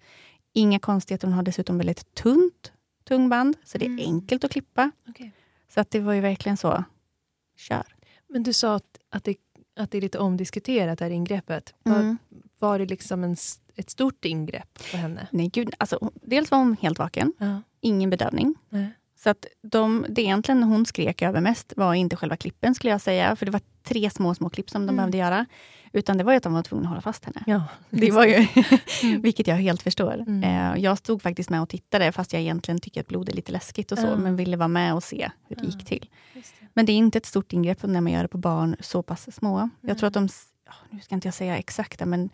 Inga 0.53 0.79
konstigheter, 0.79 1.27
hon 1.27 1.35
har 1.37 1.43
dessutom 1.43 1.79
väldigt 1.79 2.15
tunt 2.15 2.73
tungband, 3.05 3.57
så 3.65 3.79
det 3.79 3.85
är 3.85 3.87
Mm. 3.91 4.05
enkelt 4.07 4.45
att 4.45 4.51
klippa. 4.53 4.91
Okej. 5.09 5.33
Så 5.69 5.81
att 5.81 5.91
det 5.91 6.01
var 6.01 6.13
ju 6.13 6.21
verkligen 6.21 6.57
så, 6.57 6.85
kör. 7.57 7.85
Men 8.29 8.43
du 8.43 8.53
sa 8.53 8.75
att, 8.75 8.99
att, 9.09 9.25
det, 9.25 9.37
att 9.77 9.91
det 9.91 9.99
är 9.99 10.03
lite 10.03 10.19
omdiskuterat, 10.19 10.99
det 10.99 11.05
här 11.05 11.13
ingreppet. 11.13 11.75
Var, 11.83 12.01
Mm. 12.01 12.19
var 12.59 12.79
det 12.79 12.87
liksom 12.87 13.25
en, 13.25 13.37
ett 13.81 13.91
stort 13.91 14.25
ingrepp 14.25 14.79
på 14.91 14.97
henne? 14.97 15.27
Nej, 15.33 15.49
gud, 15.49 15.71
alltså, 15.79 16.11
dels 16.23 16.51
var 16.51 16.59
hon 16.59 16.77
helt 16.81 16.99
vaken, 16.99 17.33
Ja. 17.39 17.63
ingen 17.81 18.11
bedövning. 18.11 18.55
Nej. 18.69 18.89
Så 19.17 19.31
att 19.31 19.47
de, 19.63 20.07
det 20.09 20.23
egentligen 20.23 20.63
hon 20.63 20.87
skrek 20.87 21.23
över 21.23 21.41
mest 21.41 21.73
var 21.77 21.95
inte 21.95 22.17
själva 22.17 22.37
klippen 22.37 22.75
skulle 22.75 22.91
jag 22.91 23.01
säga, 23.01 23.37
för 23.37 23.47
det 23.47 23.53
var 23.53 23.61
tre 23.83 24.11
små, 24.11 24.35
små 24.35 24.51
klipp 24.51 24.71
som 24.71 24.81
de 24.83 24.85
Mm. 24.85 24.97
behövde 24.97 25.19
göra. 25.19 25.47
Utan 25.93 26.19
det 26.19 26.25
var 26.25 26.33
ju 26.33 26.37
att 26.37 26.43
de 26.43 26.53
var 26.53 26.63
tvungna 26.63 26.83
att 26.85 26.89
hålla 26.89 27.01
fast 27.01 27.25
henne. 27.25 27.43
Ja. 27.47 27.63
Det 27.91 28.11
var 28.11 28.25
ju, 28.25 28.47
Mm. 29.03 29.23
vilket 29.23 29.47
jag 29.47 29.57
helt 29.57 29.83
förstår. 29.83 30.25
Mm. 30.27 30.45
Eh, 30.75 30.83
jag 30.83 30.99
stod 30.99 31.23
faktiskt 31.23 31.51
med 31.51 31.63
och 31.63 31.69
tittade, 31.69 32.13
fast 32.13 32.33
jag 32.33 32.43
egentligen 32.43 32.81
tycker 32.81 33.01
att 33.01 33.07
blod 33.09 33.29
är 33.29 33.33
lite 33.33 33.53
läskigt 33.53 33.93
och 33.93 33.99
så, 33.99 34.17
men 34.17 34.37
ville 34.37 34.57
vara 34.57 34.69
med 34.69 34.95
och 34.95 35.03
se 35.03 35.31
hur 35.49 35.57
det 35.57 35.65
gick 35.67 35.85
till. 35.87 36.09
Det. 36.35 36.41
Men 36.75 36.87
det 36.87 36.93
är 36.93 36.97
inte 36.97 37.19
ett 37.19 37.27
stort 37.27 37.53
ingrepp 37.53 37.83
när 37.83 38.01
man 38.01 38.13
gör 38.13 38.23
det 38.23 38.29
på 38.29 38.39
barn 38.39 38.77
så 38.81 39.03
pass 39.03 39.35
små. 39.35 39.69
Jag 39.81 39.99
tror 39.99 40.07
att 40.07 40.15
de, 40.15 40.29
nu 40.91 41.01
ska 41.01 41.15
inte 41.15 41.27
jag 41.29 41.35
säga 41.35 41.59
exakta, 41.59 42.07
men 42.07 42.31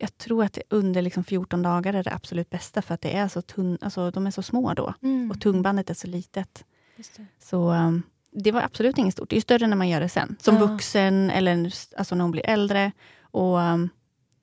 jag 0.00 0.18
tror 0.18 0.44
att 0.44 0.58
under 0.70 1.02
liksom 1.02 1.24
14 1.24 1.62
dagar 1.62 1.92
är 1.94 2.02
det 2.04 2.12
absolut 2.14 2.50
bästa, 2.50 2.82
för 2.82 2.94
att 2.94 3.00
det 3.00 3.16
är 3.16 3.28
så 3.28 3.42
tunn, 3.42 3.78
alltså, 3.80 4.10
de 4.10 4.26
är 4.26 4.30
så 4.30 4.42
små 4.42 4.74
då. 4.74 4.94
Mm. 5.02 5.30
Och 5.30 5.40
tungbandet 5.40 5.90
är 5.90 5.94
så 5.94 6.06
litet. 6.06 6.64
Det. 6.96 7.26
Så 7.38 7.70
um, 7.72 8.02
det 8.32 8.52
var 8.52 8.62
absolut 8.62 8.98
inget 8.98 9.14
stort. 9.14 9.30
Det 9.30 9.36
är 9.36 9.40
större 9.40 9.66
när 9.66 9.76
man 9.76 9.88
gör 9.88 10.00
det 10.00 10.08
sen. 10.08 10.36
Som 10.40 10.54
Ja. 10.56 10.66
vuxen 10.66 11.30
eller 11.30 11.72
alltså 11.96 12.14
när 12.14 12.22
hon 12.22 12.30
blir 12.30 12.46
äldre. 12.46 12.92
Och 13.20 13.58
um, 13.58 13.88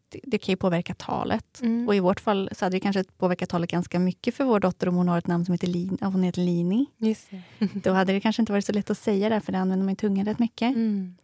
det, 0.09 0.19
det 0.23 0.37
kan 0.37 0.53
ju 0.53 0.57
påverka 0.57 0.93
talet. 0.93 1.61
Mm. 1.61 1.87
Och 1.87 1.95
i 1.95 1.99
vårt 1.99 2.19
fall 2.19 2.49
så 2.51 2.65
hade 2.65 2.75
det 2.75 2.79
kanske 2.79 3.03
påverkat 3.03 3.49
talet 3.49 3.69
ganska 3.71 3.99
mycket 3.99 4.35
för 4.35 4.43
vår 4.43 4.59
dotter 4.59 4.89
om 4.89 4.95
hon 4.95 5.07
har 5.07 5.17
ett 5.17 5.27
namn 5.27 5.45
som 5.45 5.51
heter, 5.53 5.67
Lin, 5.67 5.97
hon 6.01 6.23
heter 6.23 6.41
Lini. 6.41 6.85
Just 6.97 7.29
det. 7.29 7.41
Då 7.83 7.91
hade 7.93 8.13
det 8.13 8.19
kanske 8.21 8.41
inte 8.41 8.51
varit 8.51 8.65
så 8.65 8.71
lätt 8.73 8.89
att 8.89 8.97
säga 8.97 9.29
det, 9.29 9.41
för 9.41 9.51
det 9.51 9.57
använder 9.59 9.85
man 9.85 9.91
ju 9.91 9.95
tungan 9.95 10.25
rätt 10.25 10.39
mycket. 10.39 10.75
Mm. 10.75 11.15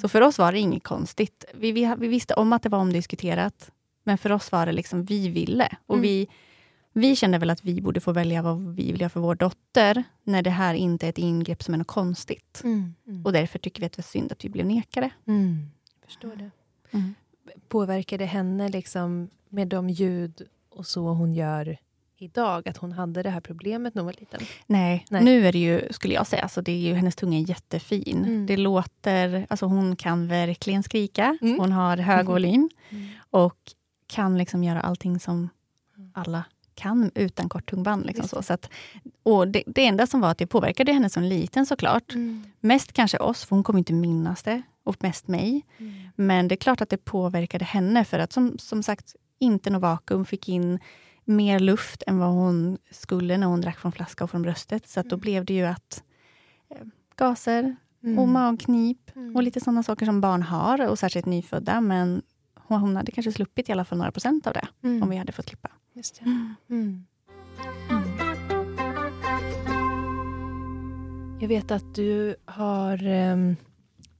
Så 0.00 0.08
för 0.08 0.20
oss 0.20 0.38
var 0.38 0.52
det 0.52 0.58
inget 0.58 0.82
konstigt. 0.82 1.44
Vi, 1.54 1.72
vi, 1.72 1.94
vi 1.98 2.08
visste 2.08 2.34
om 2.34 2.52
att 2.52 2.62
det 2.62 2.68
var 2.68 2.78
omdiskuterat, 2.78 3.70
men 4.04 4.18
för 4.18 4.32
oss 4.32 4.52
var 4.52 4.66
det 4.66 4.72
liksom 4.72 5.04
vi 5.04 5.28
ville. 5.28 5.76
Och 5.86 5.94
Mm. 5.94 6.02
vi, 6.02 6.28
vi 6.92 7.16
kände 7.16 7.38
väl 7.38 7.50
att 7.50 7.64
vi 7.64 7.80
borde 7.80 8.00
få 8.00 8.12
välja 8.12 8.42
vad 8.42 8.74
vi 8.74 8.92
vill 8.92 9.00
göra 9.00 9.08
för 9.10 9.20
vår 9.20 9.34
dotter, 9.34 10.04
när 10.24 10.42
det 10.42 10.50
här 10.50 10.74
inte 10.74 11.06
är 11.06 11.10
ett 11.10 11.18
ingrepp 11.18 11.62
som 11.62 11.74
är 11.74 11.78
något 11.78 11.86
konstigt. 11.86 12.60
Mm. 12.64 12.94
Mm. 13.06 13.24
Och 13.24 13.32
därför 13.32 13.58
tycker 13.58 13.80
vi 13.80 13.86
att 13.86 13.92
det 13.92 13.98
var 13.98 14.02
synd 14.02 14.32
att 14.32 14.44
vi 14.44 14.48
blev 14.48 14.66
nekade. 14.66 15.10
Mm. 15.26 15.66
Förstår 16.06 16.36
det. 16.36 16.50
Påverkar 17.68 18.18
det 18.18 18.24
henne 18.24 18.68
liksom 18.68 19.28
med 19.48 19.68
de 19.68 19.90
ljud 19.90 20.42
och 20.70 20.86
så 20.86 21.08
hon 21.08 21.34
gör 21.34 21.78
idag? 22.22 22.68
Att 22.68 22.76
hon 22.76 22.92
hade 22.92 23.22
det 23.22 23.30
här 23.30 23.40
problemet 23.40 23.94
när 23.94 24.02
hon 24.02 24.06
var 24.06 24.20
liten? 24.20 24.40
Nej, 24.66 25.04
Nej. 25.10 25.24
nu 25.24 25.46
är 25.46 25.52
det 25.52 25.58
ju, 25.58 25.88
skulle 25.90 26.14
jag 26.14 26.26
säga, 26.26 26.42
alltså 26.42 26.62
det 26.62 26.72
är 26.72 26.76
ju, 26.78 26.94
hennes 26.94 27.16
tunga 27.16 27.38
är 27.38 27.48
jättefin. 27.48 28.24
Mm. 28.24 28.46
Det 28.46 28.56
låter, 28.56 29.46
alltså 29.50 29.66
hon 29.66 29.96
kan 29.96 30.28
verkligen 30.28 30.82
skrika, 30.82 31.38
Mm. 31.42 31.58
hon 31.58 31.72
har 31.72 31.96
hög 31.96 32.26
volym 32.26 32.70
Mm. 32.90 33.08
och 33.30 33.56
kan 34.06 34.38
liksom 34.38 34.64
göra 34.64 34.80
allting 34.80 35.20
som 35.20 35.48
alla 36.14 36.44
kan 36.74 37.10
utan 37.14 37.48
kort 37.48 37.70
tungband. 37.70 38.06
Liksom 38.06 38.28
så. 38.28 38.42
Så 38.42 38.52
att, 38.52 38.70
och 39.22 39.48
det, 39.48 39.62
det 39.66 39.86
enda 39.86 40.06
som 40.06 40.20
var 40.20 40.30
att 40.30 40.38
det 40.38 40.46
påverkade 40.46 40.92
henne 40.92 41.10
som 41.10 41.22
liten 41.22 41.66
såklart. 41.66 42.14
Mm. 42.14 42.44
Mest 42.60 42.92
kanske 42.92 43.18
oss, 43.18 43.44
för 43.44 43.56
hon 43.56 43.62
kommer 43.64 43.78
inte 43.78 43.92
minnas 43.92 44.42
det. 44.42 44.62
Och 44.84 44.96
mest 45.00 45.28
mig. 45.28 45.62
Mm. 45.78 45.92
Men 46.16 46.48
det 46.48 46.54
är 46.54 46.56
klart 46.56 46.80
att 46.80 46.88
det 46.88 47.04
påverkade 47.04 47.64
henne, 47.64 48.04
för 48.04 48.18
att 48.18 48.32
som, 48.32 48.58
som 48.58 48.82
sagt, 48.82 49.14
inte 49.38 49.70
något 49.70 49.82
vakuum, 49.82 50.24
fick 50.24 50.48
in 50.48 50.78
mer 51.36 51.58
luft 51.58 52.02
än 52.06 52.18
vad 52.18 52.30
hon 52.30 52.78
skulle 52.90 53.36
när 53.38 53.46
hon 53.46 53.60
drack 53.60 53.78
från 53.78 53.92
flaska 53.92 54.24
och 54.24 54.30
från 54.30 54.42
bröstet. 54.42 54.88
Så 54.88 55.00
att 55.00 55.06
då 55.06 55.14
Mm. 55.14 55.20
blev 55.20 55.44
det 55.44 55.54
ju 55.54 55.64
att 55.64 56.02
eh, 56.70 56.86
gaser 57.16 57.76
Mm. 58.04 58.18
och 58.18 58.28
magknip 58.28 59.16
Mm. 59.16 59.36
och 59.36 59.42
lite 59.42 59.60
sådana 59.60 59.82
saker 59.82 60.06
som 60.06 60.20
barn 60.20 60.42
har, 60.42 60.88
och 60.88 60.98
särskilt 60.98 61.26
nyfödda. 61.26 61.80
Men 61.80 62.22
hon, 62.54 62.80
hon 62.80 62.96
hade 62.96 63.12
kanske 63.12 63.32
sluppit 63.32 63.68
i 63.68 63.72
alla 63.72 63.84
fall 63.84 63.98
några 63.98 64.12
procent 64.12 64.46
av 64.46 64.52
det, 64.52 64.68
Mm. 64.82 65.02
om 65.02 65.10
vi 65.10 65.16
hade 65.16 65.32
fått 65.32 65.46
klippa. 65.46 65.68
Just. 65.94 66.20
Mm. 66.70 67.04
Jag 71.40 71.48
vet 71.48 71.70
att 71.70 71.94
du 71.94 72.36
har, 72.44 73.04
ehm, 73.06 73.56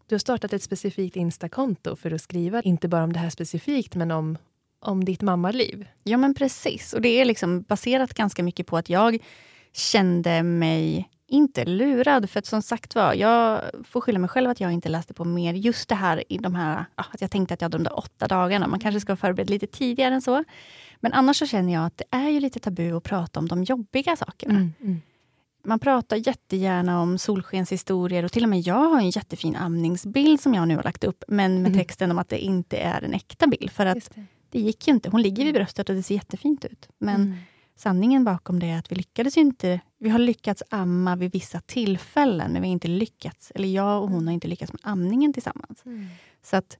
du 0.06 0.14
har 0.14 0.18
startat 0.18 0.52
ett 0.52 0.62
specifikt 0.62 1.16
Insta-konto 1.16 1.96
för 1.96 2.10
att 2.10 2.20
skriva, 2.22 2.62
inte 2.62 2.88
bara 2.88 3.04
om 3.04 3.12
det 3.12 3.18
här 3.18 3.30
specifikt, 3.30 3.94
men 3.94 4.10
om, 4.10 4.38
om 4.82 5.04
ditt 5.04 5.22
mammaliv. 5.22 5.86
Ja, 6.04 6.16
men 6.16 6.34
precis. 6.34 6.92
Och 6.92 7.00
det 7.02 7.08
är 7.08 7.24
liksom 7.24 7.62
baserat 7.62 8.14
ganska 8.14 8.42
mycket 8.42 8.66
på 8.66 8.76
att 8.76 8.88
jag 8.90 9.18
kände 9.72 10.42
mig 10.42 11.08
inte 11.28 11.64
lurad. 11.64 12.30
För 12.30 12.38
att 12.38 12.46
som 12.46 12.62
sagt 12.62 12.94
var, 12.94 13.14
jag 13.14 13.60
får 13.84 14.00
skylla 14.00 14.18
mig 14.18 14.28
själv 14.28 14.50
att 14.50 14.60
jag 14.60 14.72
inte 14.72 14.88
läste 14.88 15.14
på 15.14 15.24
mer. 15.24 15.54
Just 15.54 15.88
det 15.88 15.94
här 15.94 16.32
i 16.32 16.38
de 16.38 16.54
här, 16.54 16.84
ja, 16.96 17.04
att 17.12 17.20
jag 17.20 17.30
tänkte 17.30 17.54
att 17.54 17.60
jag 17.60 17.64
hade 17.66 17.78
de 17.78 17.84
där 17.84 17.98
åtta 17.98 18.28
dagarna. 18.28 18.66
Man 18.66 18.80
kanske 18.80 19.00
ska 19.00 19.10
vara 19.12 19.16
förberedd 19.16 19.50
lite 19.50 19.66
tidigare 19.66 20.14
än 20.14 20.22
så. 20.22 20.44
Men 21.00 21.12
annars 21.12 21.36
så 21.38 21.46
känner 21.46 21.72
jag 21.72 21.86
att 21.86 21.96
det 21.98 22.04
är 22.16 22.28
ju 22.28 22.40
lite 22.40 22.58
tabu 22.60 22.96
att 22.96 23.02
prata 23.02 23.40
om 23.40 23.48
de 23.48 23.64
jobbiga 23.64 24.16
sakerna. 24.16 24.54
Mm. 24.54 25.00
Man 25.64 25.78
pratar 25.78 26.16
jättegärna 26.28 27.00
om 27.02 27.18
solskenshistorier 27.18 28.24
och 28.24 28.32
till 28.32 28.42
och 28.42 28.48
med 28.48 28.60
jag 28.60 28.74
har 28.88 28.98
en 28.98 29.10
jättefin 29.10 29.56
amningsbild 29.56 30.40
som 30.40 30.54
jag 30.54 30.68
nu 30.68 30.76
har 30.76 30.82
lagt 30.82 31.04
upp, 31.04 31.24
men 31.28 31.62
med 31.62 31.70
Mhm. 31.72 31.78
texten 31.80 32.10
om 32.10 32.18
att 32.18 32.28
det 32.28 32.38
inte 32.38 32.76
är 32.78 33.02
en 33.02 33.14
äkta 33.14 33.46
bild. 33.46 33.70
För 33.70 33.86
att 33.86 34.10
det. 34.52 34.58
gick 34.58 34.88
ju 34.88 34.94
inte. 34.94 35.10
Hon 35.10 35.22
ligger 35.22 35.44
vid 35.44 35.54
bröstet 35.54 35.88
och 35.88 35.94
det 35.94 36.02
ser 36.02 36.14
jättefint 36.14 36.64
ut. 36.64 36.88
Men 36.98 37.14
Mm. 37.22 37.34
sanningen 37.76 38.24
bakom 38.24 38.58
det 38.58 38.66
är 38.66 38.78
att 38.78 38.92
vi 38.92 38.96
lyckades 38.96 39.36
inte. 39.36 39.80
Vi 39.98 40.08
har 40.08 40.18
lyckats 40.18 40.62
amma 40.70 41.16
vid 41.16 41.32
vissa 41.32 41.60
tillfällen, 41.60 42.52
men 42.52 42.62
vi 42.62 42.68
har 42.68 42.72
inte 42.72 42.88
lyckats, 42.88 43.52
eller 43.54 43.68
jag 43.68 44.02
och 44.02 44.08
hon 44.10 44.26
har 44.26 44.34
inte 44.34 44.48
lyckats 44.48 44.72
med 44.72 44.80
amningen 44.84 45.32
tillsammans. 45.32 45.82
Mm. 45.84 46.06
Så 46.42 46.56
att, 46.56 46.78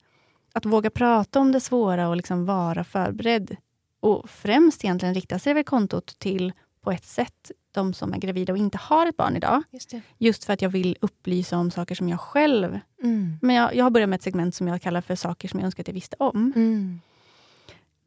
att 0.53 0.67
våga 0.67 0.91
prata 0.91 1.41
om 1.41 1.53
det 1.53 1.61
svåra 1.61 2.09
och 2.09 2.17
liksom 2.17 2.45
vara 2.47 2.85
förberedd. 2.85 3.57
Och 4.01 4.31
främst 4.31 4.85
egentligen 4.85 5.15
rikta 5.15 5.39
sig 5.39 5.55
väl 5.55 5.65
kontot 5.65 6.07
till, 6.19 6.53
på 6.81 6.91
ett 6.93 7.05
sätt, 7.05 7.51
de 7.75 7.95
som 7.95 8.15
är 8.15 8.19
gravida 8.19 8.53
och 8.53 8.59
inte 8.59 8.79
har 8.79 9.07
ett 9.07 9.17
barn 9.17 9.37
idag. 9.37 9.63
Just. 9.71 9.93
Just 10.19 10.45
för 10.45 10.53
att 10.53 10.63
jag 10.63 10.71
vill 10.71 10.97
upplysa 11.01 11.59
om 11.59 11.71
saker 11.71 11.95
som 11.95 12.09
jag 12.09 12.21
själv... 12.21 12.79
Mm. 13.03 13.39
Men 13.43 13.57
jag, 13.57 13.75
jag 13.75 13.85
har 13.85 13.91
börjat 13.91 14.09
med 14.09 14.17
ett 14.17 14.23
segment 14.23 14.55
som 14.55 14.69
jag 14.69 14.83
kallar 14.83 15.01
för 15.01 15.15
saker 15.15 15.49
som 15.49 15.61
jag 15.61 15.65
önskar 15.67 15.83
att 15.83 15.87
jag 15.89 15.95
visste 15.95 16.17
om. 16.19 16.53
Mm. 16.57 17.01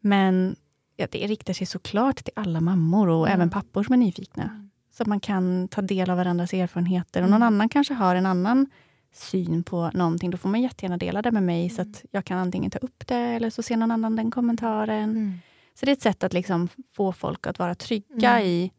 Men 0.06 0.56
ja, 0.98 1.08
det 1.12 1.28
riktar 1.28 1.54
sig 1.54 1.68
såklart 1.68 2.16
till 2.24 2.34
alla 2.36 2.62
mammor 2.62 3.08
och 3.10 3.28
Ja. 3.28 3.32
även 3.34 3.50
pappor 3.50 3.84
som 3.84 3.94
är 3.94 3.98
nyfikna. 3.98 4.44
Mm. 4.44 4.70
Så 4.92 5.04
att 5.04 5.08
man 5.08 5.20
kan 5.20 5.68
ta 5.68 5.82
del 5.82 6.10
av 6.10 6.18
varandras 6.18 6.54
erfarenheter. 6.54 7.22
Och 7.24 7.30
någon 7.30 7.42
Mm. 7.42 7.48
annan 7.54 7.70
kanske 7.70 7.94
har 7.94 8.16
en 8.16 8.26
annan 8.26 8.68
syn 9.14 9.64
på 9.64 9.92
någonting. 9.94 10.32
Då 10.32 10.38
får 10.38 10.50
man 10.50 10.62
jättegärna 10.62 10.98
dela 10.98 11.22
det 11.22 11.32
med 11.32 11.44
mig 11.44 11.70
så 11.70 11.82
Mm. 11.82 11.92
att 11.92 12.04
jag 12.12 12.26
kan 12.26 12.38
antingen 12.38 12.72
ta 12.72 12.80
upp 12.80 13.08
det 13.08 13.16
eller 13.16 13.50
så 13.50 13.64
ser 13.64 13.78
någon 13.78 13.92
annan 13.92 14.16
den 14.16 14.32
kommentaren. 14.32 15.10
Mm. 15.10 15.34
Så 15.74 15.86
det 15.86 15.92
är 15.92 15.94
ett 15.94 16.02
sätt 16.02 16.24
att 16.24 16.34
liksom 16.34 16.68
få 16.92 17.12
folk 17.14 17.48
att 17.48 17.60
vara 17.60 17.76
trygga 17.76 18.32
Mm. 18.32 18.44
i 18.48 18.72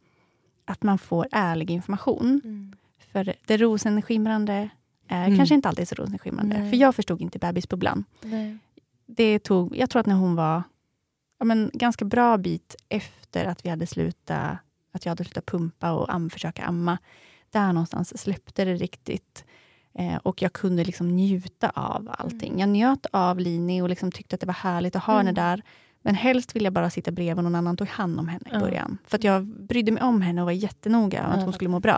att 0.65 0.83
man 0.83 0.99
får 0.99 1.27
ärlig 1.33 1.71
information. 1.71 2.41
Mm. 2.45 2.73
För 3.13 3.33
det 3.47 3.57
rosenskimrande 3.57 4.69
är 5.09 5.25
Mm. 5.27 5.37
kanske 5.37 5.55
inte 5.55 5.69
alltid 5.69 5.89
så 5.89 5.95
rosenskimrande. 5.95 6.57
För 6.71 6.77
jag 6.77 6.95
förstod 6.95 7.21
inte 7.23 7.39
bebisbubblan. 7.39 8.05
Nej. 8.23 8.59
Det 9.07 9.39
tog, 9.39 9.77
jag 9.77 9.91
tror 9.91 10.01
att 10.01 10.07
när 10.07 10.15
hon 10.15 10.35
var 10.35 10.63
ja, 11.39 11.45
men 11.45 11.71
ganska 11.75 12.05
bra 12.05 12.37
bit 12.39 12.77
efter 12.89 13.45
att 13.45 13.65
vi 13.65 13.69
hade 13.71 13.87
slutat, 13.87 14.59
att 14.93 15.05
jag 15.05 15.11
hade 15.11 15.25
slutat 15.25 15.47
pumpa 15.47 15.93
och 15.93 16.15
am, 16.15 16.31
försöka 16.31 16.65
amma. 16.65 16.99
Där 17.51 17.73
någonstans 17.73 18.19
släppte 18.23 18.65
det 18.65 18.75
riktigt. 18.75 19.45
Eh, 19.99 20.17
och 20.17 20.43
jag 20.43 20.53
kunde 20.53 20.85
liksom 20.85 21.09
njuta 21.17 21.71
av 21.71 22.15
allting. 22.19 22.49
Mm. 22.49 22.59
Jag 22.61 22.69
njöt 22.69 23.07
av 23.13 23.39
Lini 23.41 23.83
och 23.83 23.89
liksom 23.89 24.13
tyckte 24.13 24.35
att 24.35 24.41
det 24.41 24.47
var 24.47 24.55
härligt 24.55 24.97
att 24.97 25.05
ha 25.05 25.15
Mm. 25.15 25.27
henne 25.27 25.41
där. 25.41 25.63
Men 26.03 26.15
helst 26.15 26.57
ville 26.57 26.67
jag 26.67 26.73
bara 26.73 26.91
sitta 26.91 27.11
bredvid 27.11 27.39
och 27.39 27.45
någon 27.45 27.55
annan 27.55 27.77
tog 27.77 27.89
hand 27.89 28.19
om 28.21 28.29
henne 28.29 28.45
i 28.47 28.53
Ja. 28.53 28.61
början. 28.61 28.99
För 29.05 29.17
att 29.19 29.25
jag 29.25 29.45
brydde 29.47 29.93
mig 29.93 30.03
om 30.03 30.23
henne 30.23 30.41
och 30.41 30.45
var 30.45 30.53
jättenoga 30.53 31.27
om 31.27 31.33
att 31.33 31.45
hon 31.45 31.53
skulle 31.53 31.71
må 31.71 31.81
bra. 31.81 31.97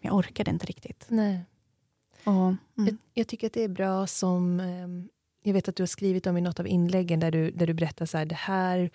Men 0.00 0.08
jag 0.08 0.14
orkade 0.14 0.50
inte 0.50 0.66
riktigt. 0.66 1.06
Nej. 1.08 1.44
Och, 2.24 2.32
mm. 2.32 2.58
Jag, 2.74 2.96
jag 3.14 3.26
tycker 3.28 3.46
att 3.46 3.52
det 3.52 3.64
är 3.64 3.68
bra 3.68 4.06
som... 4.06 4.60
jag 5.42 5.52
vet 5.52 5.68
att 5.68 5.76
du 5.76 5.82
har 5.82 5.86
skrivit 5.88 6.26
om 6.26 6.36
i 6.36 6.40
något 6.40 6.60
av 6.60 6.66
inläggen 6.66 7.20
där 7.20 7.30
du, 7.30 7.50
där 7.50 7.66
du 7.66 7.74
berättar 7.74 8.06
så 8.06 8.18
här, 8.18 8.26
det 8.26 8.34
här... 8.34 8.90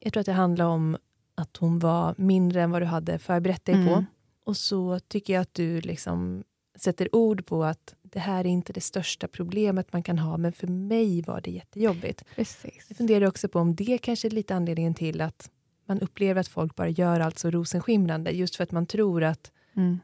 Jag 0.00 0.12
tror 0.12 0.20
att 0.20 0.26
det 0.26 0.32
handlar 0.32 0.64
om 0.64 0.96
att 1.34 1.56
hon 1.56 1.78
var 1.78 2.14
mindre 2.18 2.62
än 2.62 2.70
vad 2.70 2.82
du 2.82 2.86
hade 2.86 3.18
förberett 3.18 3.64
dig 3.64 3.74
på. 3.74 3.92
Mm. 3.92 4.06
Och 4.44 4.56
så 4.56 5.00
tycker 5.00 5.32
jag 5.32 5.40
att 5.40 5.54
du 5.54 5.80
liksom 5.80 6.44
sätter 6.76 7.14
ord 7.14 7.46
på 7.46 7.64
att 7.64 7.94
det 8.02 8.18
här 8.18 8.40
är 8.40 8.48
inte 8.48 8.72
det 8.72 8.80
största 8.80 9.28
problemet 9.28 9.92
man 9.92 10.02
kan 10.02 10.18
ha, 10.18 10.36
men 10.36 10.52
för 10.52 10.66
mig 10.66 11.22
var 11.22 11.40
det 11.40 11.50
jättejobbigt. 11.50 12.24
Precis. 12.36 12.86
Jag 12.88 12.96
funderar 12.96 13.26
också 13.26 13.48
på 13.48 13.58
om 13.58 13.74
det 13.74 13.98
kanske 13.98 14.28
är 14.28 14.30
lite 14.30 14.54
anledningen 14.54 14.94
till 14.94 15.20
att 15.20 15.50
man 15.86 16.00
upplever 16.00 16.40
att 16.40 16.48
folk 16.48 16.74
bara 16.74 16.88
gör 16.88 17.20
allt 17.20 17.38
så 17.38 17.50
rosenskimrande, 17.50 18.30
just 18.30 18.56
för 18.56 18.64
att 18.64 18.72
man 18.72 18.86
tror 18.86 19.24
att 19.24 19.52
Mm. 19.76 19.98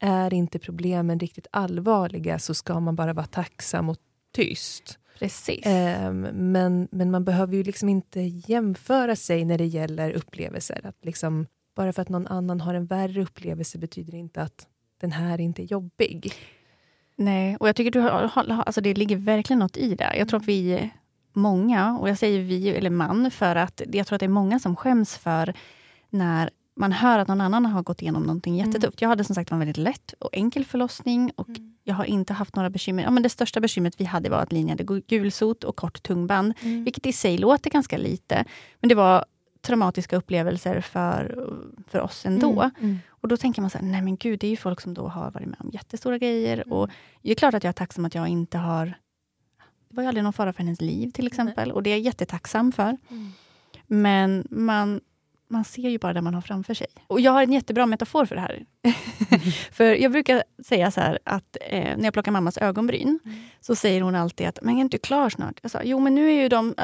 är 0.00 0.34
inte 0.34 0.58
problemen 0.58 1.18
riktigt 1.18 1.46
allvarliga 1.50 2.38
så 2.38 2.54
ska 2.54 2.80
man 2.80 2.96
bara 2.96 3.12
vara 3.12 3.26
tacksam 3.26 3.88
och 3.88 3.96
tyst. 4.32 4.98
Precis. 5.18 5.66
Ehm, 5.66 6.20
men, 6.52 6.88
men 6.90 7.10
man 7.10 7.24
behöver 7.24 7.56
ju 7.56 7.62
liksom 7.62 7.88
inte 7.88 8.20
jämföra 8.20 9.16
sig 9.16 9.44
när 9.44 9.58
det 9.58 9.66
gäller 9.66 10.12
upplevelser. 10.12 10.80
Att 10.84 11.04
liksom, 11.04 11.46
bara 11.76 11.92
för 11.92 12.02
att 12.02 12.08
någon 12.08 12.26
annan 12.26 12.60
har 12.60 12.74
en 12.74 12.86
värre 12.86 13.22
upplevelse 13.22 13.78
betyder 13.78 14.14
inte 14.14 14.42
att 14.42 14.66
den 15.00 15.12
här 15.12 15.40
inte 15.40 15.62
är 15.62 15.64
jobbig. 15.64 16.32
Nej, 17.16 17.56
och 17.56 17.68
jag 17.68 17.76
tycker 17.76 17.90
du 17.90 18.00
har, 18.00 18.30
alltså 18.36 18.80
det 18.80 18.94
ligger 18.94 19.16
verkligen 19.16 19.58
något 19.58 19.76
i 19.76 19.94
det. 19.94 20.16
Jag 20.16 20.28
tror 20.28 20.40
att 20.40 20.48
vi 20.48 20.90
många, 21.32 21.98
och 21.98 22.08
jag 22.08 22.18
säger 22.18 22.40
vi 22.40 22.68
eller 22.68 22.90
man, 22.90 23.30
för 23.30 23.56
att 23.56 23.82
jag 23.92 24.06
tror 24.06 24.16
att 24.16 24.20
det 24.20 24.26
är 24.26 24.28
många 24.28 24.58
som 24.58 24.76
skäms 24.76 25.16
för 25.16 25.54
när 26.10 26.50
man 26.74 26.92
hör 26.92 27.18
att 27.18 27.28
någon 27.28 27.40
annan 27.40 27.66
har 27.66 27.82
gått 27.82 28.02
igenom 28.02 28.22
någonting 28.22 28.56
jättetufft. 28.56 29.00
Jag 29.00 29.08
hade 29.08 29.24
som 29.24 29.34
sagt 29.34 29.52
en 29.52 29.58
väldigt 29.58 29.76
lätt 29.76 30.14
och 30.18 30.30
enkel 30.32 30.64
förlossning 30.64 31.32
och 31.36 31.48
jag 31.84 31.94
har 31.94 32.04
inte 32.04 32.32
haft 32.32 32.56
några 32.56 32.70
bekymmer. 32.70 33.02
Ja, 33.02 33.10
men 33.10 33.22
det 33.22 33.28
största 33.28 33.60
bekymret 33.60 34.00
vi 34.00 34.04
hade 34.04 34.30
var 34.30 34.38
att 34.38 34.52
Linja 34.52 34.72
hade 34.72 35.00
gulsot 35.00 35.64
och 35.64 35.76
kort 35.76 36.02
tungband, 36.02 36.54
vilket 36.60 37.06
i 37.06 37.12
sig 37.12 37.38
låter 37.38 37.70
ganska 37.70 37.98
lite. 37.98 38.44
Men 38.80 38.88
det 38.88 38.94
var 38.94 39.24
traumatiska 39.62 40.16
upplevelser 40.16 40.80
för, 40.80 41.48
för 41.88 42.00
oss 42.00 42.26
ändå. 42.26 42.62
Mm, 42.62 42.72
mm. 42.80 42.98
Och 43.08 43.28
då 43.28 43.36
tänker 43.36 43.60
man 43.60 43.70
så 43.70 43.78
här, 43.78 43.84
nej 43.84 44.02
men 44.02 44.16
gud, 44.16 44.40
det 44.40 44.46
är 44.46 44.50
ju 44.50 44.56
folk 44.56 44.80
som 44.80 44.94
då 44.94 45.08
har 45.08 45.30
varit 45.30 45.48
med 45.48 45.60
om 45.60 45.70
jättestora 45.72 46.18
grejer. 46.18 46.72
Och 46.72 46.90
det 47.22 47.30
är 47.30 47.34
klart 47.34 47.54
att 47.54 47.64
jag 47.64 47.68
är 47.68 47.72
tacksam 47.72 48.04
att 48.04 48.14
jag 48.14 48.28
inte 48.28 48.58
har... 48.58 48.86
Det 49.88 49.96
var 49.96 50.02
ju 50.02 50.08
aldrig 50.08 50.24
någon 50.24 50.32
fara 50.32 50.52
för 50.52 50.62
hennes 50.62 50.80
liv 50.80 51.10
till 51.10 51.26
exempel. 51.26 51.72
Och 51.72 51.82
det 51.82 51.90
är 51.90 51.94
jag 51.94 52.00
jättetacksam 52.00 52.72
för. 52.72 52.96
Mm. 53.10 53.32
Men 53.86 54.46
man, 54.50 55.00
man 55.52 55.64
ser 55.64 55.88
ju 55.88 55.98
bara 55.98 56.12
det 56.12 56.22
man 56.22 56.34
har 56.34 56.40
framför 56.40 56.74
sig. 56.74 56.86
Och 57.06 57.20
jag 57.20 57.32
har 57.32 57.42
en 57.42 57.52
jättebra 57.52 57.86
metafor 57.86 58.26
för 58.26 58.34
det 58.34 58.40
här. 58.40 58.64
för 59.72 59.84
jag 59.84 60.12
brukar 60.12 60.42
säga 60.64 60.90
så 60.90 61.00
här 61.00 61.18
att 61.24 61.56
eh, 61.68 61.96
när 61.96 62.04
jag 62.04 62.12
plockar 62.12 62.32
mammas 62.32 62.58
ögonbryn, 62.58 63.18
så 63.60 63.74
säger 63.76 64.00
hon 64.00 64.14
alltid 64.14 64.46
att 64.46 64.58
men 64.62 64.76
är 64.76 64.80
inte 64.80 64.98
klar 64.98 65.28
snart? 65.30 65.58
Jag 65.62 65.70
sa, 65.70 65.80
jo 65.84 65.98
men 66.00 66.14
nu 66.14 66.28
är 66.30 66.42
ju 66.42 66.48
de 66.48 66.74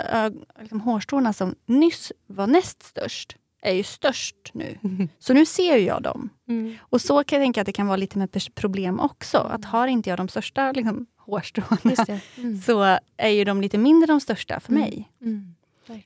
liksom, 0.60 0.80
hårstråna 0.80 1.32
som 1.32 1.54
nyss 1.66 2.12
var 2.26 2.46
näst 2.46 2.82
störst, 2.82 3.36
är 3.62 3.72
ju 3.72 3.82
störst 3.82 4.36
nu. 4.52 4.78
Så 5.18 5.32
nu 5.34 5.46
ser 5.46 5.76
ju 5.76 5.84
jag 5.84 6.02
dem. 6.02 6.28
Mm. 6.48 6.76
Och 6.80 7.00
så 7.00 7.24
kan 7.24 7.38
jag 7.38 7.44
tänka 7.44 7.60
att 7.60 7.66
det 7.66 7.72
kan 7.72 7.86
vara 7.86 7.96
lite 7.96 8.18
med 8.18 8.54
problem 8.54 9.00
också. 9.00 9.38
Att 9.38 9.64
har 9.64 9.86
inte 9.86 10.10
jag 10.10 10.16
de 10.18 10.28
största 10.28 10.72
liksom, 10.72 11.06
hårstråna. 11.16 12.20
Mm. 12.36 12.60
så 12.62 12.98
är 13.16 13.28
ju 13.28 13.44
de 13.44 13.60
lite 13.60 13.78
mindre 13.78 14.06
de 14.06 14.20
största 14.20 14.60
för 14.60 14.72
Mm. 14.72 14.82
mig. 14.82 15.10
Mm. 15.20 15.54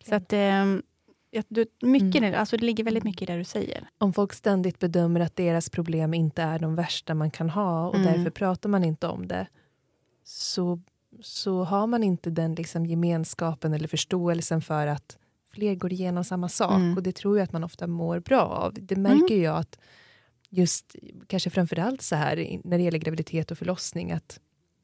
Så 0.09 0.15
att, 0.15 0.33
eh, 0.33 0.65
du, 1.49 1.67
mycket 1.83 2.17
Mm. 2.21 2.33
det, 2.33 2.39
alltså 2.39 2.57
det 2.57 2.65
ligger 2.65 2.85
väldigt 2.85 3.05
mycket 3.05 3.23
i 3.23 3.27
det 3.33 3.39
du 3.39 3.45
säger. 3.45 3.89
Om 3.99 4.13
folk 4.13 4.33
ständigt 4.33 4.79
bedömer 4.79 5.21
att 5.21 5.37
deras 5.37 5.71
problem 5.71 6.15
inte 6.15 6.43
är 6.43 6.59
de 6.59 6.75
värsta 6.75 7.15
man 7.15 7.31
kan 7.31 7.51
ha 7.51 7.89
och 7.89 7.95
Mm. 7.95 8.07
därför 8.13 8.31
pratar 8.31 8.69
man 8.69 8.85
inte 8.85 9.07
om 9.07 9.29
det 9.29 9.47
så, 10.25 10.81
så 11.21 11.65
har 11.65 11.87
man 11.87 12.03
inte 12.03 12.31
den 12.31 12.55
liksom 12.55 12.87
gemenskapen 12.87 13.75
eller 13.75 13.89
förståelsen 13.89 14.63
för 14.63 14.87
att 14.87 15.19
fler 15.53 15.75
går 15.75 15.93
igenom 15.93 16.25
samma 16.25 16.49
sak. 16.49 16.75
Mm. 16.75 16.97
Och 16.97 17.03
det 17.03 17.13
tror 17.13 17.39
jag 17.39 17.45
att 17.45 17.53
man 17.53 17.65
ofta 17.65 17.87
mår 17.87 18.21
bra 18.21 18.41
av. 18.43 18.75
Det 18.81 18.97
märker 18.97 19.43
jag 19.43 19.57
att 19.57 19.79
just, 20.49 20.97
kanske 21.27 21.51
framförallt 21.51 22.03
så 22.03 22.17
här 22.17 22.61
när 22.65 22.79
det 22.79 22.85
gäller 22.85 22.99
graviditet 22.99 23.51
och 23.51 23.59
förlossning, 23.59 24.13
att 24.13 24.41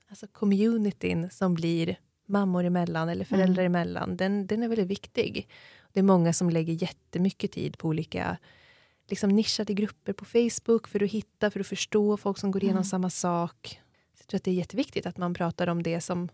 alltså 0.09 0.27
communityn 0.27 1.31
som 1.31 1.55
blir 1.55 1.97
mammor 2.27 2.65
emellan 2.65 3.09
eller 3.09 3.25
föräldrar 3.25 3.65
emellan, 3.65 4.17
den, 4.17 4.47
den 4.47 4.63
är 4.63 4.69
väldigt 4.69 4.87
viktig. 4.87 5.49
Det 5.93 6.01
är 6.01 6.05
många 6.05 6.33
som 6.33 6.51
lägger 6.51 6.73
jättemycket 6.73 7.53
tid 7.53 7.79
på 7.79 7.89
olika 7.89 8.39
liksom 9.07 9.31
nischade 9.31 9.75
grupper 9.75 10.13
på 10.13 10.25
Facebook 10.25 10.89
för 10.89 11.03
att 11.03 11.11
hitta, 11.11 11.51
för 11.51 11.61
att 11.61 11.67
förstå 11.67 12.17
folk 12.17 12.39
som 12.39 12.51
går 12.51 12.65
igenom 12.65 12.85
samma 12.85 13.11
sak. 13.11 13.81
Så 14.15 14.23
jag 14.23 14.27
tror 14.29 14.37
att 14.39 14.45
det 14.45 14.51
är 14.51 14.55
jätteviktigt 14.55 15.07
att 15.07 15.17
man 15.17 15.35
pratar 15.35 15.67
om 15.67 15.83
det 15.83 16.01
som, 16.01 16.29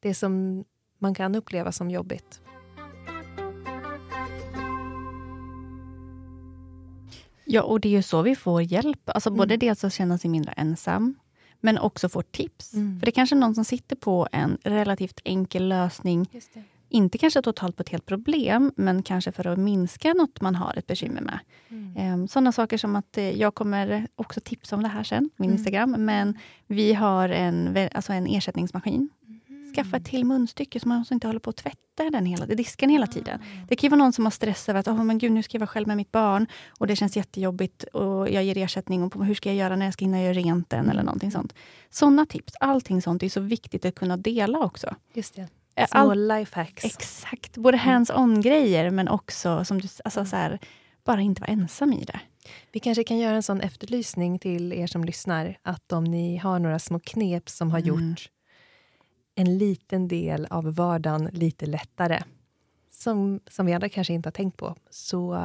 det 0.00 0.14
som 0.14 0.64
man 0.98 1.14
kan 1.14 1.34
uppleva 1.34 1.72
som 1.72 1.90
jobbigt. 1.90 2.40
Ja, 7.44 7.62
och 7.62 7.80
det 7.80 7.88
är 7.88 7.92
ju 7.92 8.02
så 8.02 8.22
vi 8.22 8.36
får 8.36 8.62
hjälp. 8.62 9.00
Alltså 9.10 9.30
både 9.30 9.54
Mm. 9.54 9.58
dels 9.58 9.84
att 9.84 9.92
känna 9.92 10.18
sig 10.18 10.30
mindre 10.30 10.52
ensam, 10.52 11.14
men 11.60 11.78
också 11.78 12.08
få 12.08 12.22
tips. 12.22 12.74
Mm. 12.74 12.98
För 13.00 13.06
det 13.06 13.10
är 13.10 13.12
kanske 13.12 13.36
är 13.36 13.40
någon 13.40 13.54
som 13.54 13.64
sitter 13.64 13.96
på 13.96 14.28
en 14.32 14.58
relativt 14.62 15.20
enkel 15.24 15.68
lösning. 15.68 16.28
Inte 16.88 17.18
kanske 17.18 17.42
totalt 17.42 17.76
på 17.76 17.82
ett 17.82 17.88
helt 17.88 18.06
problem, 18.06 18.72
men 18.76 19.02
kanske 19.02 19.32
för 19.32 19.46
att 19.46 19.58
minska 19.58 20.12
något 20.12 20.40
man 20.40 20.54
har 20.54 20.74
ett 20.78 20.86
bekymmer 20.86 21.20
med. 21.20 21.38
Mm. 21.68 22.28
Sådana 22.28 22.52
saker 22.52 22.78
som 22.78 22.96
att 22.96 23.18
eh, 23.18 23.30
jag 23.30 23.54
kommer 23.54 24.06
också 24.16 24.40
tipsa 24.40 24.76
om 24.76 24.82
det 24.82 24.88
här 24.88 25.02
sen, 25.02 25.30
min 25.36 25.50
Mm. 25.50 25.58
Instagram. 25.58 25.90
Men 25.90 26.38
vi 26.66 26.94
har 26.94 27.28
en, 27.28 27.88
alltså 27.92 28.12
en 28.12 28.26
ersättningsmaskin. 28.26 29.08
Mm. 29.26 29.74
Skaffa 29.74 29.96
ett 29.96 30.04
till 30.04 30.24
munstycke 30.24 30.80
så 30.80 30.88
man 30.88 30.98
alltså 30.98 31.14
inte 31.14 31.26
håller 31.26 31.40
på 31.40 31.50
att 31.50 31.56
tvätta 31.56 32.10
den 32.10 32.26
hela, 32.26 32.46
disken 32.46 32.90
hela 32.90 33.06
tiden. 33.06 33.40
Ah. 33.42 33.66
Det 33.68 33.76
kan 33.76 33.86
ju 33.86 33.90
vara 33.90 33.98
någon 33.98 34.12
som 34.12 34.24
har 34.26 34.30
stress 34.30 34.68
över 34.68 34.80
att 34.80 34.88
oh, 34.88 35.04
men 35.04 35.18
gud, 35.18 35.32
nu 35.32 35.42
ska 35.42 35.54
jag 35.56 35.60
vara 35.60 35.66
själv 35.66 35.88
med 35.88 35.96
mitt 35.96 36.12
barn 36.12 36.46
och 36.78 36.86
det 36.86 36.96
känns 36.96 37.16
jättejobbigt 37.16 37.82
och 37.82 38.30
jag 38.30 38.44
ger 38.44 38.58
ersättning 38.58 39.02
och 39.02 39.24
hur 39.24 39.34
ska 39.34 39.48
jag 39.48 39.56
göra 39.56 39.76
när 39.76 39.86
jag 39.86 39.92
ska 39.92 40.04
hinna 40.04 40.22
göra 40.22 40.32
rent 40.32 40.70
den 40.70 40.90
eller 40.90 41.02
någonting 41.02 41.30
sånt. 41.30 41.54
Sådana 41.90 42.26
tips, 42.26 42.52
allting 42.60 43.02
sånt 43.02 43.22
är 43.22 43.28
så 43.28 43.40
viktigt 43.40 43.84
att 43.84 43.94
kunna 43.94 44.16
dela 44.16 44.58
också. 44.58 44.94
Just 45.14 45.34
det. 45.34 45.48
Små 45.90 46.14
lifehacks. 46.14 46.84
exakt, 46.84 47.56
både 47.56 47.76
hands-on 47.76 48.40
grejer 48.42 48.90
men 48.90 49.08
också 49.08 49.64
som 49.64 49.80
du, 49.80 49.88
alltså 50.04 50.24
så 50.24 50.36
här, 50.36 50.58
bara 51.04 51.20
inte 51.20 51.40
vara 51.40 51.50
ensam 51.50 51.92
i 51.92 52.04
det. 52.04 52.20
Vi 52.72 52.80
kanske 52.80 53.04
kan 53.04 53.18
göra 53.18 53.36
en 53.36 53.42
sån 53.42 53.60
efterlysning 53.60 54.38
till 54.38 54.72
er 54.72 54.86
som 54.86 55.04
lyssnar. 55.04 55.58
Att 55.62 55.92
om 55.92 56.04
ni 56.04 56.36
har 56.36 56.58
några 56.58 56.78
små 56.78 56.98
knep 57.00 57.48
som 57.48 57.70
har 57.70 57.78
Mm. 57.78 57.88
gjort 57.88 58.30
en 59.34 59.58
liten 59.58 60.08
del 60.08 60.46
av 60.50 60.74
vardagen 60.74 61.28
lite 61.32 61.66
lättare. 61.66 62.22
Som, 62.90 63.40
som 63.50 63.66
vi 63.66 63.72
andra 63.72 63.88
kanske 63.88 64.12
inte 64.12 64.26
har 64.26 64.32
tänkt 64.32 64.56
på. 64.56 64.74
Så 64.90 65.40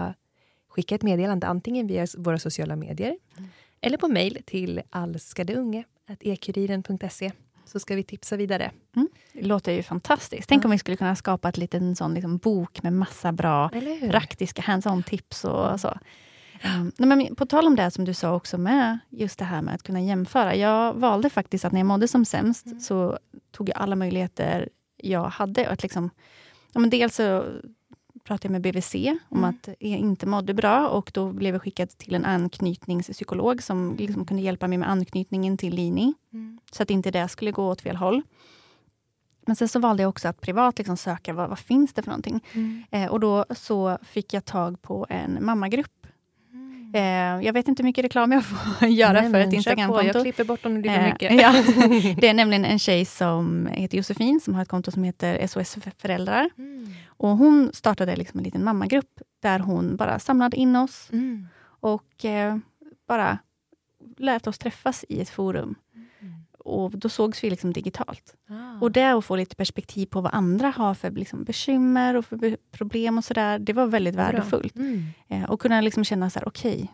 skicka 0.70 0.96
ett 0.96 1.02
meddelande 1.04 1.48
antingen 1.48 1.88
via 1.88 2.08
våra 2.18 2.40
sociala 2.40 2.76
medier 2.76 3.18
eller 3.82 3.98
på 3.98 4.08
mejl 4.08 4.44
till 4.46 4.82
allskadeunge.ekuriren.se 4.90 7.32
så 7.72 7.80
ska 7.80 7.96
vi 7.96 8.04
tipsa 8.04 8.36
vidare. 8.38 8.72
Det 9.34 9.42
låter 9.42 9.72
ju 9.72 9.84
fantastiskt. 9.84 10.50
Tänk 10.50 10.64
Ja. 10.64 10.68
om 10.68 10.72
vi 10.72 10.78
skulle 10.78 10.98
kunna 10.98 11.16
skapa 11.16 11.50
ett 11.50 11.58
liten 11.58 11.96
sån 11.96 12.14
liksom 12.14 12.38
bok 12.38 12.84
med 12.84 12.94
massa 12.94 13.32
bra 13.32 13.70
praktiska 14.10 14.62
hands-on 14.62 15.04
tips 15.04 15.46
och 15.46 15.80
så. 15.80 15.98
Um, 16.66 16.92
men 16.98 17.36
på 17.36 17.46
tal 17.46 17.68
om 17.68 17.76
det 17.76 17.92
som 17.92 18.06
du 18.06 18.14
sa 18.14 18.36
också 18.36 18.58
med 18.58 19.00
just 19.10 19.40
det 19.40 19.46
här 19.46 19.62
med 19.62 19.76
att 19.76 19.84
kunna 19.84 20.02
jämföra. 20.02 20.56
Jag 20.56 20.94
valde 20.94 21.30
faktiskt 21.30 21.66
att 21.66 21.72
när 21.72 21.80
jag 21.80 21.86
mådde 21.88 22.08
som 22.08 22.26
sämst 22.26 22.66
Mm. 22.66 22.80
så 22.80 23.20
tog 23.52 23.70
jag 23.70 23.78
alla 23.78 23.96
möjligheter 23.96 24.70
jag 24.98 25.24
hade. 25.26 25.70
Att 25.70 25.84
liksom, 25.84 26.10
ja, 26.74 26.80
men 26.80 26.90
dels 26.90 27.16
så 27.16 27.46
pratade 28.24 28.54
jag 28.54 28.62
med 28.62 28.74
BVC 28.74 28.96
om 29.30 29.38
Mm. 29.38 29.50
att 29.50 29.70
jag 29.80 30.00
inte 30.00 30.26
mådde 30.26 30.54
bra 30.54 30.88
och 30.90 31.12
då 31.14 31.32
blev 31.32 31.56
jag 31.56 31.62
skickad 31.62 31.90
till 31.90 32.16
en 32.16 32.26
anknytningspsykolog 32.26 33.64
som 33.64 33.96
liksom 33.98 34.26
kunde 34.26 34.44
hjälpa 34.44 34.68
mig 34.68 34.78
med 34.78 34.90
anknytningen 34.90 35.58
till 35.58 35.76
Lini. 35.76 36.14
Mm. 36.34 36.60
Så 36.72 36.84
att 36.84 36.90
inte 36.90 37.12
det 37.12 37.28
skulle 37.28 37.52
gå 37.52 37.68
åt 37.70 37.82
fel 37.82 37.96
håll. 37.96 38.22
Men 39.46 39.56
sen 39.56 39.68
så 39.68 39.80
valde 39.80 40.04
jag 40.04 40.10
också 40.10 40.28
att 40.28 40.42
privat 40.42 40.78
liksom 40.78 40.98
söka 40.98 41.34
vad, 41.34 41.50
vad 41.50 41.60
finns 41.60 41.94
det 41.94 42.02
för 42.02 42.10
någonting. 42.10 42.44
Mm. 42.54 42.84
Eh, 42.92 43.08
och 43.12 43.20
då 43.20 43.46
så 43.56 43.98
fick 44.04 44.34
jag 44.34 44.46
tag 44.46 44.82
på 44.82 45.06
en 45.10 45.46
mammagrupp. 45.46 46.01
Eh, 46.94 47.02
jag 47.46 47.54
vet 47.54 47.68
inte 47.68 47.84
hur 47.84 47.88
mycket 47.88 48.06
reklam 48.06 48.32
jag 48.32 48.46
får 48.46 48.88
göra 48.88 49.22
Nej, 49.22 49.32
för 49.32 49.40
ett. 49.40 49.54
Instagramkonto. 49.54 50.06
Jag 50.06 50.22
klipper 50.24 50.44
bort 50.44 50.66
om 50.66 50.74
det 50.76 50.82
blir 50.82 50.92
för 50.92 51.00
Eh, 51.00 51.10
mycket. 51.14 51.42
ja. 51.42 51.52
Det 52.22 52.28
är 52.28 52.34
nämligen 52.34 52.66
en 52.66 52.80
tjej 52.80 53.06
som 53.06 53.68
heter 53.72 53.98
Josefin 53.98 54.40
som 54.40 54.56
har 54.56 54.62
ett 54.62 54.68
konto 54.68 54.92
som 54.92 55.04
heter 55.04 55.48
SOS 55.48 55.74
för 55.76 55.92
föräldrar. 55.98 56.50
Mm. 56.58 56.94
Och 57.08 57.30
hon 57.30 57.72
startade 57.74 58.16
liksom 58.16 58.40
en 58.40 58.44
liten 58.44 58.64
mammagrupp 58.64 59.22
där 59.42 59.60
hon 59.60 59.96
bara 59.96 60.20
samlade 60.20 60.58
in 60.58 60.76
oss 60.76 61.10
Mm. 61.12 61.48
och 61.64 62.26
eh, 62.26 62.58
bara 63.08 63.38
lät 64.18 64.48
oss 64.48 64.58
träffas 64.58 65.06
i 65.10 65.22
ett 65.22 65.30
forum. 65.30 65.76
Och 66.66 66.92
då 66.92 67.10
sågs 67.10 67.44
vi 67.44 67.50
liksom 67.50 67.74
digitalt. 67.74 68.36
Ah. 68.50 68.80
Och 68.82 68.92
det 68.92 69.04
att 69.04 69.26
få 69.26 69.36
lite 69.36 69.56
perspektiv 69.56 70.06
på 70.06 70.22
vad 70.22 70.34
andra 70.34 70.70
har 70.70 70.94
för 70.94 71.12
liksom 71.12 71.44
bekymmer 71.44 72.16
och 72.16 72.26
för 72.26 72.58
problem 72.72 73.18
och 73.18 73.26
sådär, 73.26 73.60
det 73.60 73.74
var 73.74 73.88
väldigt 73.88 74.16
värdefullt. 74.16 74.76
Mm. 74.76 75.04
Eh, 75.28 75.44
och 75.44 75.62
kunna 75.62 75.82
liksom 75.82 76.04
känna 76.04 76.30
så 76.30 76.40
här, 76.40 76.48
okej, 76.48 76.92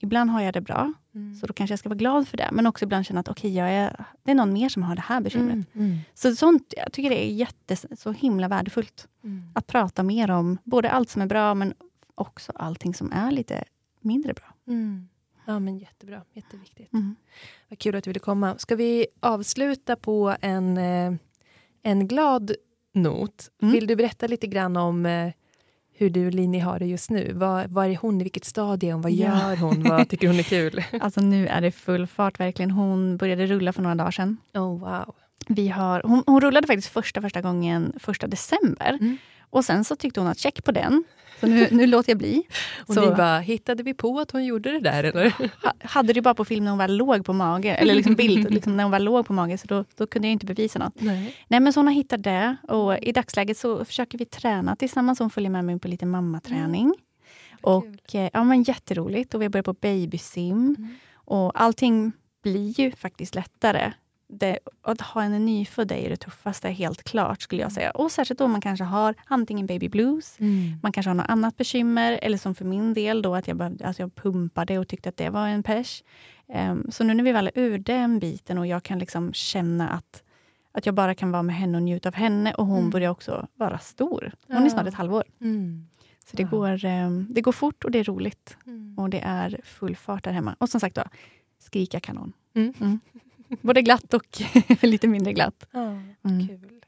ibland 0.00 0.30
har 0.30 0.40
jag 0.42 0.54
det 0.54 0.60
bra, 0.60 0.92
Mm. 1.14 1.34
så 1.34 1.46
då 1.46 1.52
kanske 1.52 1.72
jag 1.72 1.78
ska 1.78 1.88
vara 1.88 1.96
glad 1.98 2.28
för 2.28 2.36
det. 2.36 2.48
Men 2.52 2.66
också 2.66 2.84
ibland 2.84 3.06
känna 3.06 3.20
att 3.20 3.28
okej, 3.28 3.54
jag 3.56 3.70
är, 3.70 4.04
det 4.22 4.30
är 4.30 4.34
någon 4.34 4.52
mer 4.52 4.68
som 4.68 4.82
har 4.82 4.94
det 4.94 5.02
här 5.02 5.20
bekymret. 5.20 5.52
Mm. 5.52 5.66
Mm. 5.74 5.98
Så 6.14 6.34
sånt, 6.36 6.74
jag 6.76 6.92
tycker 6.92 7.10
det 7.10 7.24
är 7.24 7.32
jätte, 7.34 7.76
så 7.96 8.12
himla 8.12 8.48
värdefullt. 8.48 9.08
Mm. 9.24 9.42
Att 9.54 9.66
prata 9.66 10.02
mer 10.02 10.30
om 10.30 10.58
både 10.64 10.90
allt 10.90 11.10
som 11.10 11.22
är 11.22 11.26
bra, 11.26 11.54
men 11.54 11.74
också 12.14 12.52
allting 12.54 12.94
som 12.94 13.12
är 13.12 13.30
lite 13.30 13.64
mindre 14.00 14.34
bra. 14.34 14.54
Mm. 14.66 15.08
Ja, 15.44 15.58
men 15.58 15.78
jättebra. 15.78 16.22
Jätteviktigt. 16.32 16.92
Mm. 16.92 17.16
Vad 17.68 17.78
kul 17.78 17.94
att 17.94 18.04
du 18.04 18.10
ville 18.10 18.20
komma. 18.20 18.58
Ska 18.58 18.76
vi 18.76 19.06
avsluta 19.20 19.96
på 19.96 20.36
en, 20.40 20.76
eh, 20.76 21.12
en 21.82 22.08
glad 22.08 22.52
not? 22.92 23.50
Mm. 23.62 23.74
Vill 23.74 23.86
du 23.86 23.96
berätta 23.96 24.26
lite 24.26 24.46
grann 24.46 24.76
om 24.76 25.06
eh, 25.06 25.32
hur 25.94 26.10
du 26.10 26.30
Lini 26.30 26.58
har 26.58 26.78
det 26.78 26.86
just 26.86 27.10
nu. 27.10 27.32
Var, 27.32 27.66
var 27.68 27.84
är 27.84 27.96
hon? 27.96 28.20
I 28.20 28.24
vilket 28.24 28.44
stadie 28.44 28.88
är 28.88 28.92
hon? 28.92 29.02
Vad 29.02 29.12
gör 29.12 29.56
hon? 29.56 29.82
Vad 29.82 30.08
tycker 30.08 30.26
hon 30.26 30.38
är 30.38 30.42
kul? 30.42 30.84
Alltså 31.00 31.20
nu 31.20 31.46
är 31.46 31.60
det 31.60 31.70
full 31.70 32.06
fart 32.06 32.40
verkligen. 32.40 32.70
Hon 32.70 33.16
började 33.16 33.46
rulla 33.46 33.72
för 33.72 33.82
några 33.82 33.94
dagar 33.94 34.10
sedan. 34.10 34.36
Oh, 34.54 34.78
wow. 34.78 35.14
Vi 35.48 35.68
har, 35.68 36.02
hon, 36.04 36.22
hon 36.26 36.40
rullade 36.40 36.66
faktiskt 36.66 36.88
första, 36.88 37.20
första 37.20 37.40
gången 37.40 37.92
första 37.98 38.26
december. 38.26 38.98
Mm. 39.00 39.16
Och 39.52 39.64
sen 39.64 39.84
så 39.84 39.96
tyckte 39.96 40.20
hon 40.20 40.28
att 40.28 40.38
check 40.38 40.64
på 40.64 40.72
den. 40.72 41.04
Så 41.40 41.46
nu, 41.46 41.68
nu 41.70 41.86
låter 41.86 42.10
jag 42.10 42.18
bli. 42.18 42.42
Och 42.86 42.94
så, 42.94 43.10
ni 43.10 43.16
bara, 43.16 43.38
hittade 43.38 43.82
vi 43.82 43.94
på 43.94 44.20
att 44.20 44.30
hon 44.30 44.44
gjorde 44.44 44.72
det 44.72 44.80
där 44.80 45.04
eller? 45.04 45.34
hade 45.86 46.12
det 46.12 46.22
bara 46.22 46.34
på 46.34 46.44
film 46.44 46.64
när 46.64 46.70
hon 46.70 46.78
var 46.78 46.88
låg 46.88 47.24
på 47.24 47.32
mage, 47.32 47.74
eller 47.74 47.94
liksom 47.94 48.14
bild 48.14 48.50
liksom 48.54 48.76
när 48.76 48.84
hon 48.84 48.90
var 48.90 48.98
låg 48.98 49.26
på 49.26 49.32
mage, 49.32 49.58
så 49.58 49.66
då, 49.66 49.84
då 49.96 50.06
kunde 50.06 50.28
jag 50.28 50.32
inte 50.32 50.46
bevisa 50.46 50.78
något. 50.78 51.00
Nej. 51.00 51.36
Nej 51.48 51.60
men 51.60 51.72
så 51.72 51.80
hon 51.80 51.86
har 51.86 51.94
hittat 51.94 52.22
det 52.22 52.56
och 52.68 52.98
i 52.98 53.12
dagsläget 53.12 53.58
så 53.58 53.84
försöker 53.84 54.18
vi 54.18 54.24
träna 54.24 54.76
tillsammans. 54.76 55.18
Hon 55.18 55.30
följer 55.30 55.50
med 55.50 55.64
mig 55.64 55.78
på 55.78 55.88
lite 55.88 56.06
mammaträning. 56.06 56.84
Mm. 56.84 56.96
Och 57.60 58.14
eh, 58.14 58.30
ja, 58.32 58.44
men 58.44 58.62
jätteroligt. 58.62 59.34
Och 59.34 59.40
vi 59.40 59.44
har 59.44 59.50
börjat 59.50 59.66
på 59.66 59.72
babysim. 59.72 60.76
Mm. 60.78 60.94
Och 61.14 61.60
allting 61.60 62.12
blir 62.42 62.80
ju 62.80 62.90
faktiskt 62.90 63.34
lättare 63.34 63.92
det, 64.32 64.58
att 64.82 65.00
ha 65.00 65.22
en 65.22 65.44
nyfödd 65.44 65.92
är 65.92 66.10
det 66.10 66.16
tuffaste, 66.16 66.68
helt 66.68 67.02
klart. 67.02 67.42
skulle 67.42 67.62
jag 67.62 67.66
mm. 67.66 67.74
säga. 67.74 67.90
Och 67.90 68.12
Särskilt 68.12 68.40
om 68.40 68.52
man 68.52 68.60
kanske 68.60 68.84
har 68.84 69.14
antingen 69.26 69.66
baby 69.66 69.88
blues, 69.88 70.40
mm. 70.40 70.78
man 70.82 70.92
kanske 70.92 71.10
har 71.10 71.14
något 71.14 71.28
annat 71.28 71.56
bekymmer, 71.56 72.18
eller 72.22 72.38
som 72.38 72.54
för 72.54 72.64
min 72.64 72.94
del, 72.94 73.22
då 73.22 73.34
att 73.34 73.48
jag, 73.48 73.56
behövde, 73.56 73.86
alltså 73.86 74.02
jag 74.02 74.14
pumpade 74.14 74.78
och 74.78 74.88
tyckte 74.88 75.08
att 75.08 75.16
det 75.16 75.30
var 75.30 75.48
en 75.48 75.62
pers. 75.62 76.02
Um, 76.54 76.86
så 76.90 77.04
nu 77.04 77.14
när 77.14 77.24
vi 77.24 77.32
väl 77.32 77.46
är 77.46 77.52
ur 77.54 77.78
den 77.78 78.18
biten 78.18 78.58
och 78.58 78.66
jag 78.66 78.82
kan 78.82 78.98
liksom 78.98 79.32
känna 79.32 79.88
att, 79.88 80.22
att 80.72 80.86
jag 80.86 80.94
bara 80.94 81.14
kan 81.14 81.32
vara 81.32 81.42
med 81.42 81.56
henne 81.56 81.78
och 81.78 81.82
njuta 81.82 82.08
av 82.08 82.14
henne 82.14 82.54
och 82.54 82.66
hon 82.66 82.78
mm. 82.78 82.90
börjar 82.90 83.10
också 83.10 83.46
vara 83.54 83.78
stor. 83.78 84.32
Hon 84.46 84.56
ja. 84.56 84.64
är 84.64 84.68
snart 84.68 84.86
ett 84.86 84.94
halvår. 84.94 85.24
Mm. 85.40 85.86
Så 86.30 86.36
det, 86.36 86.42
ja. 86.42 86.48
går, 86.48 86.84
um, 86.84 87.26
det 87.30 87.40
går 87.40 87.52
fort 87.52 87.84
och 87.84 87.90
det 87.90 87.98
är 87.98 88.04
roligt. 88.04 88.56
Mm. 88.66 88.98
Och 88.98 89.10
det 89.10 89.20
är 89.20 89.60
full 89.64 89.96
fart 89.96 90.24
där 90.24 90.32
hemma. 90.32 90.56
Och 90.58 90.68
som 90.68 90.80
sagt, 90.80 90.96
då, 90.96 91.02
skrika 91.58 92.00
kanon. 92.00 92.32
Både 93.60 93.82
glatt 93.82 94.14
och 94.14 94.42
lite 94.82 95.08
mindre 95.08 95.32
glatt. 95.32 95.66
Ja, 95.70 95.80
mm. 96.24 96.48
Kul. 96.48 96.82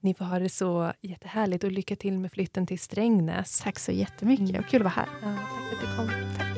Ni 0.00 0.14
får 0.14 0.24
ha 0.24 0.38
det 0.38 0.48
så 0.48 0.92
jättehärligt 1.00 1.64
och 1.64 1.72
lycka 1.72 1.96
till 1.96 2.18
med 2.18 2.32
flytten 2.32 2.66
till 2.66 2.78
Strängnäs. 2.78 3.60
Tack 3.60 3.78
så 3.78 3.92
jättemycket. 3.92 4.50
Mm. 4.50 4.62
Kul 4.62 4.86
att 4.86 4.96
vara 4.96 5.06
här. 5.06 5.08
Ja, 5.22 5.36
tack 5.36 5.68
för 5.68 5.76
att 5.76 5.80
du 5.80 5.96
kom. 5.96 6.36
Tack. 6.38 6.49